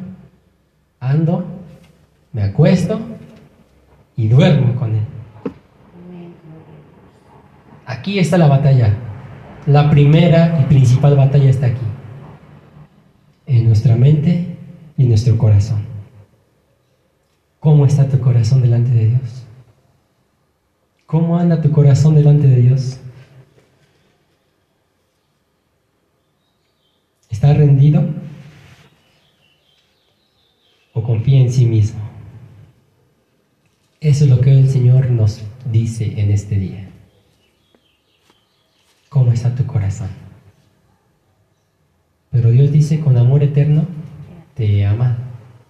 ando, 0.99 1.45
me 2.33 2.43
acuesto 2.43 2.99
y 4.15 4.27
duermo 4.27 4.75
con 4.75 4.95
él. 4.95 5.03
Aquí 7.85 8.19
está 8.19 8.37
la 8.37 8.47
batalla. 8.47 8.93
La 9.65 9.89
primera 9.89 10.59
y 10.61 10.65
principal 10.65 11.15
batalla 11.15 11.49
está 11.49 11.67
aquí. 11.67 11.85
En 13.45 13.65
nuestra 13.65 13.95
mente 13.95 14.57
y 14.97 15.03
en 15.03 15.09
nuestro 15.09 15.37
corazón. 15.37 15.81
¿Cómo 17.59 17.85
está 17.85 18.07
tu 18.07 18.19
corazón 18.19 18.61
delante 18.61 18.91
de 18.91 19.07
Dios? 19.07 19.46
¿Cómo 21.07 21.39
anda 21.39 21.61
tu 21.61 21.71
corazón 21.71 22.15
delante 22.15 22.47
de 22.47 22.61
Dios? 22.61 22.99
¿Está 27.29 27.53
rendido? 27.53 28.03
¿O 30.91 31.01
confía 31.01 31.39
en 31.39 31.49
sí 31.49 31.65
mismo? 31.65 32.01
Eso 34.01 34.25
es 34.25 34.29
lo 34.29 34.41
que 34.41 34.51
el 34.51 34.69
Señor 34.69 35.09
nos 35.09 35.43
dice 35.71 36.19
en 36.19 36.29
este 36.29 36.55
día. 36.55 36.89
¿Cómo 39.07 39.31
está 39.31 39.55
tu 39.55 39.65
corazón? 39.65 40.09
Pero 42.31 42.51
Dios 42.51 42.69
dice, 42.73 42.99
con 42.99 43.15
amor 43.15 43.43
eterno, 43.43 43.85
te 44.55 44.85
ama. 44.85 45.17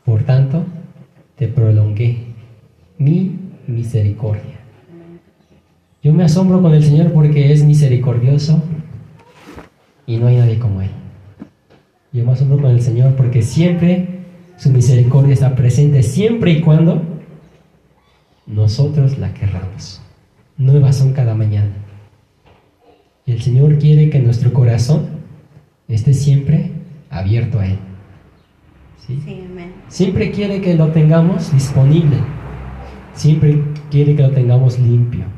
Por 0.03 0.23
tanto, 0.23 0.65
te 1.35 1.47
prolongué 1.47 2.33
mi 2.97 3.37
misericordia. 3.67 4.56
Yo 6.07 6.13
me 6.13 6.23
asombro 6.23 6.61
con 6.61 6.73
el 6.73 6.81
Señor 6.81 7.11
porque 7.11 7.51
es 7.51 7.65
misericordioso 7.65 8.63
y 10.05 10.15
no 10.15 10.27
hay 10.27 10.37
nadie 10.37 10.57
como 10.57 10.81
Él. 10.81 10.89
Yo 12.13 12.23
me 12.23 12.31
asombro 12.31 12.61
con 12.61 12.71
el 12.71 12.81
Señor 12.81 13.17
porque 13.17 13.41
siempre 13.41 14.21
su 14.55 14.69
misericordia 14.69 15.33
está 15.33 15.53
presente, 15.53 16.03
siempre 16.03 16.51
y 16.51 16.61
cuando 16.61 17.01
nosotros 18.45 19.17
la 19.17 19.33
querramos. 19.33 20.01
Nuevas 20.55 20.95
son 20.95 21.11
cada 21.11 21.35
mañana. 21.35 21.73
Y 23.25 23.33
el 23.33 23.41
Señor 23.41 23.77
quiere 23.77 24.09
que 24.09 24.19
nuestro 24.19 24.53
corazón 24.53 25.07
esté 25.89 26.13
siempre 26.13 26.71
abierto 27.09 27.59
a 27.59 27.67
Él. 27.67 27.79
¿Sí? 29.05 29.21
Siempre 29.89 30.31
quiere 30.31 30.61
que 30.61 30.73
lo 30.73 30.87
tengamos 30.87 31.51
disponible. 31.51 32.15
Siempre 33.13 33.61
quiere 33.91 34.15
que 34.15 34.21
lo 34.21 34.31
tengamos 34.31 34.79
limpio. 34.79 35.36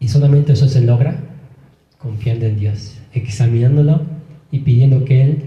Y 0.00 0.08
solamente 0.08 0.52
eso 0.52 0.68
se 0.68 0.80
logra 0.80 1.20
confiando 1.98 2.46
en 2.46 2.58
Dios, 2.58 2.96
examinándolo 3.12 4.02
y 4.50 4.60
pidiendo 4.60 5.04
que 5.04 5.22
Él 5.22 5.42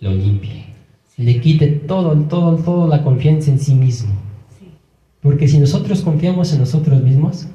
lo 0.00 0.12
limpie. 0.12 0.64
Le 1.16 1.40
quite 1.40 1.68
todo, 1.68 2.14
todo, 2.22 2.56
toda 2.56 2.88
la 2.88 3.04
confianza 3.04 3.50
en 3.50 3.60
sí 3.60 3.74
mismo. 3.74 4.12
Porque 5.22 5.48
si 5.48 5.58
nosotros 5.58 6.02
confiamos 6.02 6.52
en 6.52 6.58
nosotros 6.58 7.00
mismos, 7.02 7.46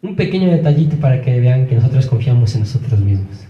un 0.00 0.16
pequeño 0.16 0.50
detallito 0.50 0.96
para 0.96 1.22
que 1.22 1.38
vean 1.38 1.66
que 1.66 1.76
nosotros 1.76 2.06
confiamos 2.06 2.54
en 2.54 2.62
nosotros 2.62 2.98
mismos. 2.98 3.46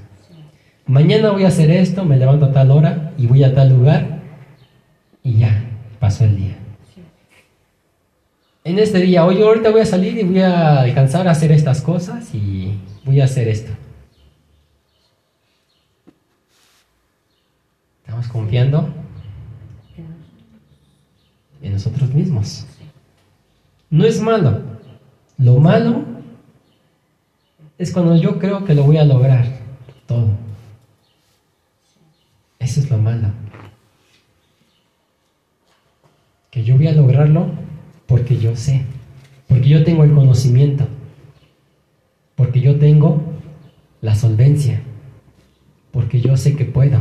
Mañana 0.87 1.31
voy 1.31 1.45
a 1.45 1.49
hacer 1.49 1.71
esto, 1.71 2.05
me 2.05 2.19
levanto 2.19 2.47
a 2.47 2.53
tal 2.53 2.71
hora 2.71 3.15
y 3.17 3.27
voy 3.27 3.45
a 3.45 3.55
tal 3.55 3.71
lugar 3.71 4.21
y 5.23 5.39
ya, 5.39 5.65
pasó 6.01 6.25
el 6.25 6.37
día. 6.37 6.62
En 8.65 8.79
este 8.79 8.99
día, 9.01 9.25
hoy 9.25 9.43
ahorita 9.43 9.71
voy 9.71 9.81
a 9.81 9.87
salir 9.87 10.17
y 10.17 10.23
voy 10.23 10.41
a 10.41 10.83
alcanzar 10.83 11.27
a 11.27 11.33
hacer 11.33 11.51
estas 11.51 11.83
cosas 11.83 12.33
y 12.33 12.79
voy 13.05 13.21
a 13.21 13.25
hacer 13.25 13.49
esto. 13.49 13.73
Estamos 18.05 18.29
confiando 18.29 18.89
en 21.61 21.73
nosotros 21.73 22.15
mismos. 22.15 22.65
No 23.91 24.05
es 24.05 24.21
malo. 24.21 24.61
Lo 25.39 25.59
malo 25.59 26.05
es 27.79 27.93
cuando 27.93 28.15
yo 28.17 28.39
creo 28.39 28.65
que 28.65 28.77
lo 28.77 28.85
voy 28.85 28.99
a 28.99 29.05
lograr 29.05 29.45
todo. 30.07 30.29
Eso 32.61 32.79
es 32.79 32.89
lo 32.89 32.99
malo. 32.99 33.29
Que 36.53 36.63
yo 36.63 36.77
voy 36.77 36.87
a 36.87 36.93
lograrlo 36.93 37.62
porque 38.13 38.37
yo 38.37 38.55
sé, 38.55 38.83
porque 39.49 39.71
yo 39.71 39.85
tengo 39.85 40.05
el 40.05 40.13
conocimiento, 40.13 40.87
porque 42.37 42.61
yo 42.61 42.79
tengo 42.79 43.23
la 44.03 44.15
solvencia, 44.15 44.83
porque 45.93 46.21
yo 46.21 46.37
sé 46.37 46.55
que 46.55 46.67
puedo. 46.67 46.99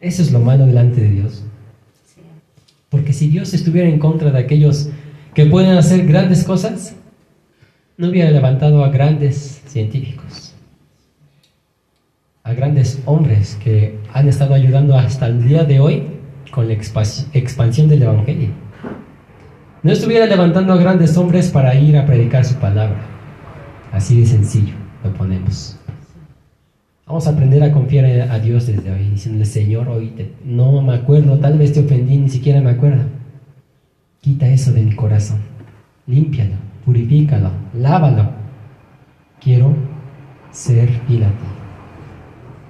Eso 0.00 0.22
es 0.22 0.32
lo 0.32 0.40
malo 0.40 0.66
delante 0.66 1.00
de 1.02 1.10
Dios. 1.10 1.44
Porque 2.88 3.12
si 3.12 3.28
Dios 3.28 3.54
estuviera 3.54 3.88
en 3.88 4.00
contra 4.00 4.32
de 4.32 4.40
aquellos 4.40 4.90
que 5.34 5.46
pueden 5.46 5.78
hacer 5.78 6.04
grandes 6.04 6.42
cosas, 6.42 6.96
no 7.96 8.08
hubiera 8.08 8.32
levantado 8.32 8.82
a 8.84 8.88
grandes 8.88 9.62
científicos, 9.66 10.52
a 12.42 12.54
grandes 12.54 13.00
hombres 13.04 13.56
que 13.62 14.00
han 14.12 14.28
estado 14.28 14.54
ayudando 14.54 14.98
hasta 14.98 15.28
el 15.28 15.46
día 15.46 15.62
de 15.62 15.78
hoy 15.78 16.02
con 16.50 16.66
la 16.66 16.74
expansión 16.74 17.88
del 17.88 18.02
Evangelio. 18.02 18.67
No 19.82 19.92
estuviera 19.92 20.26
levantando 20.26 20.72
a 20.72 20.76
grandes 20.76 21.16
hombres 21.16 21.50
para 21.50 21.74
ir 21.74 21.96
a 21.96 22.04
predicar 22.04 22.44
su 22.44 22.56
palabra. 22.56 22.98
Así 23.92 24.20
de 24.20 24.26
sencillo 24.26 24.74
lo 25.04 25.12
ponemos. 25.14 25.78
Vamos 27.06 27.26
a 27.26 27.30
aprender 27.30 27.62
a 27.62 27.72
confiar 27.72 28.04
a 28.30 28.38
Dios 28.38 28.66
desde 28.66 28.90
hoy, 28.90 29.08
diciéndole, 29.10 29.46
Señor, 29.46 29.88
hoy 29.88 30.12
no 30.44 30.82
me 30.82 30.94
acuerdo, 30.94 31.38
tal 31.38 31.56
vez 31.56 31.72
te 31.72 31.80
ofendí, 31.80 32.18
ni 32.18 32.28
siquiera 32.28 32.60
me 32.60 32.70
acuerdo. 32.70 33.04
Quita 34.20 34.46
eso 34.48 34.72
de 34.72 34.82
mi 34.82 34.94
corazón, 34.94 35.38
límpialo, 36.06 36.56
purifícalo, 36.84 37.50
lávalo. 37.72 38.30
Quiero 39.40 39.74
ser 40.50 40.88
fiel 41.06 41.22
a 41.24 41.28
ti. 41.28 41.46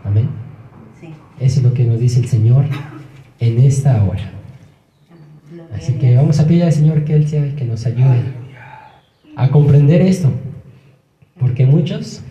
Amén. 0.04 0.28
Eso 1.40 1.60
es 1.60 1.62
lo 1.62 1.72
que 1.72 1.84
nos 1.84 1.98
dice 1.98 2.20
el 2.20 2.26
Señor 2.26 2.64
en 3.40 3.58
esta 3.60 4.04
hora. 4.04 4.37
Así 5.78 5.94
que 5.94 6.16
vamos 6.16 6.38
a 6.40 6.46
pedir 6.46 6.64
al 6.64 6.72
Señor 6.72 7.04
que 7.04 7.14
Él 7.14 7.26
sea 7.26 7.42
el 7.42 7.54
que 7.54 7.64
nos 7.64 7.86
ayude 7.86 8.22
a 9.36 9.48
comprender 9.50 10.02
esto. 10.02 10.30
Porque 11.38 11.64
muchos 11.64 12.22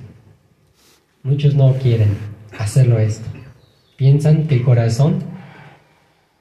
Muchos 1.28 1.56
no 1.56 1.74
quieren 1.74 2.18
hacerlo 2.58 2.98
esto. 3.00 3.28
Piensan 3.98 4.48
que 4.48 4.56
el 4.56 4.64
corazón 4.64 5.16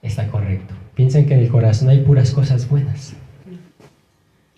está 0.00 0.28
correcto. 0.28 0.74
Piensan 0.94 1.24
que 1.26 1.34
en 1.34 1.40
el 1.40 1.48
corazón 1.48 1.88
hay 1.88 2.02
puras 2.02 2.30
cosas 2.30 2.68
buenas. 2.68 3.14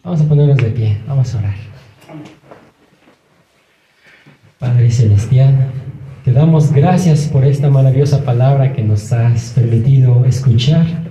Vamos 0.04 0.20
a 0.20 0.24
ponernos 0.28 0.58
de 0.58 0.70
pie, 0.70 0.98
vamos 1.06 1.34
a 1.34 1.38
orar. 1.38 1.54
Padre 4.58 4.90
Celestial, 4.90 5.70
te 6.26 6.32
damos 6.32 6.72
gracias 6.72 7.28
por 7.28 7.46
esta 7.46 7.70
maravillosa 7.70 8.22
palabra 8.22 8.74
que 8.74 8.82
nos 8.82 9.10
has 9.12 9.52
permitido 9.52 10.26
escuchar. 10.26 11.07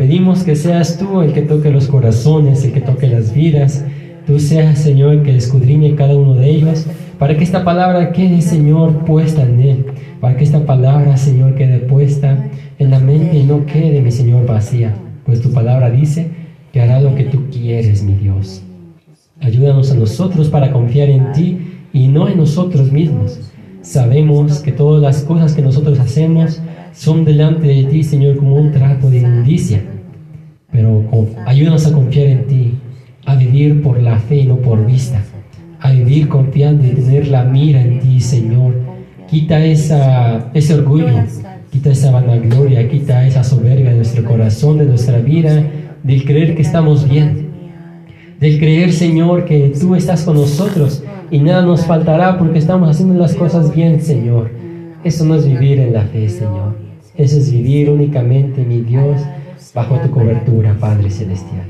Pedimos 0.00 0.44
que 0.44 0.56
seas 0.56 0.96
tú 0.96 1.20
el 1.20 1.34
que 1.34 1.42
toque 1.42 1.70
los 1.70 1.86
corazones, 1.86 2.64
el 2.64 2.72
que 2.72 2.80
toque 2.80 3.06
las 3.06 3.34
vidas, 3.34 3.84
Tú 4.26 4.38
seas, 4.38 4.78
Señor, 4.78 5.22
que 5.22 5.36
escudriñe 5.36 5.94
cada 5.94 6.16
uno 6.16 6.36
de 6.36 6.48
ellos, 6.48 6.86
para 7.18 7.36
que 7.36 7.44
esta 7.44 7.64
palabra 7.64 8.10
quede, 8.12 8.40
Señor, 8.40 9.04
puesta 9.04 9.42
en 9.42 9.60
él, 9.60 9.84
para 10.22 10.38
que 10.38 10.44
esta 10.44 10.64
palabra, 10.64 11.18
Señor, 11.18 11.54
quede 11.54 11.80
puesta 11.80 12.48
en 12.78 12.90
la 12.90 12.98
mente 12.98 13.36
y 13.36 13.42
no 13.42 13.66
quede, 13.66 14.00
mi 14.00 14.10
Señor, 14.10 14.46
vacía, 14.46 14.94
pues 15.26 15.42
tu 15.42 15.52
palabra 15.52 15.90
dice 15.90 16.30
que 16.72 16.80
hará 16.80 16.98
lo 17.02 17.14
que 17.14 17.24
tú 17.24 17.50
quieres, 17.50 18.02
mi 18.02 18.14
Dios. 18.14 18.62
Ayúdanos 19.38 19.92
a 19.92 19.96
nosotros 19.96 20.48
para 20.48 20.72
confiar 20.72 21.10
en 21.10 21.32
ti 21.32 21.58
y 21.92 22.08
no 22.08 22.26
en 22.26 22.38
nosotros 22.38 22.90
mismos. 22.90 23.50
Sabemos 23.82 24.60
que 24.60 24.72
todas 24.72 25.02
las 25.02 25.24
cosas 25.24 25.52
que 25.52 25.60
nosotros 25.60 25.98
hacemos 25.98 26.62
son 26.92 27.24
delante 27.24 27.66
de 27.66 27.84
ti, 27.84 28.02
Señor, 28.02 28.36
como 28.36 28.56
un 28.56 28.72
trapo 28.72 29.10
de 29.10 29.18
inmundicia. 29.18 29.82
Pero 30.72 31.04
ayúdanos 31.46 31.86
a 31.86 31.92
confiar 31.92 32.26
en 32.26 32.46
ti, 32.46 32.74
a 33.26 33.34
vivir 33.36 33.82
por 33.82 34.00
la 34.00 34.18
fe 34.18 34.36
y 34.36 34.46
no 34.46 34.56
por 34.56 34.86
vista, 34.86 35.22
a 35.80 35.90
vivir 35.92 36.28
confiando 36.28 36.86
y 36.86 36.90
tener 36.90 37.28
la 37.28 37.44
mira 37.44 37.82
en 37.82 38.00
ti, 38.00 38.20
Señor. 38.20 38.74
Quita 39.28 39.64
esa, 39.64 40.50
ese 40.54 40.74
orgullo, 40.74 41.24
quita 41.70 41.90
esa 41.90 42.10
vanagloria, 42.10 42.88
quita 42.88 43.26
esa 43.26 43.44
soberbia 43.44 43.90
de 43.90 43.96
nuestro 43.96 44.24
corazón, 44.24 44.78
de 44.78 44.86
nuestra 44.86 45.18
vida, 45.18 45.64
del 46.02 46.24
creer 46.24 46.54
que 46.54 46.62
estamos 46.62 47.08
bien, 47.08 47.50
del 48.40 48.58
creer, 48.58 48.92
Señor, 48.92 49.44
que 49.44 49.72
tú 49.80 49.94
estás 49.94 50.22
con 50.22 50.34
nosotros 50.36 51.04
y 51.30 51.38
nada 51.38 51.62
nos 51.62 51.84
faltará 51.84 52.38
porque 52.38 52.58
estamos 52.58 52.88
haciendo 52.90 53.14
las 53.14 53.34
cosas 53.34 53.74
bien, 53.74 54.00
Señor. 54.00 54.50
Eso 55.02 55.24
no 55.24 55.34
es 55.34 55.46
vivir 55.46 55.80
en 55.80 55.94
la 55.94 56.02
fe, 56.02 56.28
Señor. 56.28 56.74
Eso 57.16 57.38
es 57.38 57.50
vivir 57.50 57.88
únicamente, 57.88 58.64
mi 58.64 58.82
Dios, 58.82 59.20
bajo 59.74 59.98
tu 59.98 60.10
cobertura, 60.10 60.76
Padre 60.78 61.10
Celestial. 61.10 61.64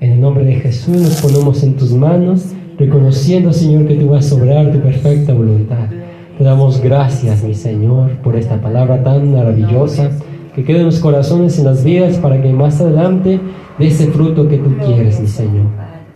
En 0.00 0.12
el 0.12 0.20
nombre 0.20 0.44
de 0.44 0.54
Jesús 0.54 0.96
nos 0.96 1.20
ponemos 1.20 1.62
en 1.62 1.76
tus 1.76 1.92
manos, 1.92 2.52
reconociendo, 2.76 3.52
Señor, 3.52 3.86
que 3.86 3.94
tú 3.94 4.08
vas 4.08 4.30
a 4.30 4.34
obrar 4.34 4.72
tu 4.72 4.80
perfecta 4.80 5.32
voluntad. 5.32 5.88
Te 6.36 6.42
damos 6.42 6.80
gracias, 6.80 7.44
mi 7.44 7.54
Señor, 7.54 8.10
por 8.18 8.34
esta 8.34 8.60
palabra 8.60 9.04
tan 9.04 9.32
maravillosa 9.32 10.10
que 10.54 10.64
quede 10.64 10.80
en 10.80 10.86
los 10.86 10.98
corazones 10.98 11.56
y 11.56 11.60
en 11.60 11.66
las 11.66 11.84
vidas 11.84 12.18
para 12.18 12.42
que 12.42 12.52
más 12.52 12.80
adelante 12.80 13.40
dé 13.78 13.86
ese 13.86 14.08
fruto 14.08 14.48
que 14.48 14.58
tú 14.58 14.76
quieres, 14.84 15.20
mi 15.20 15.28
Señor. 15.28 15.66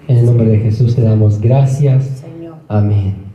En 0.08 0.18
el 0.18 0.26
nombre 0.26 0.46
de 0.46 0.58
Jesús 0.58 0.96
te 0.96 1.02
damos 1.02 1.40
gracias. 1.40 2.24
Amén. 2.66 3.27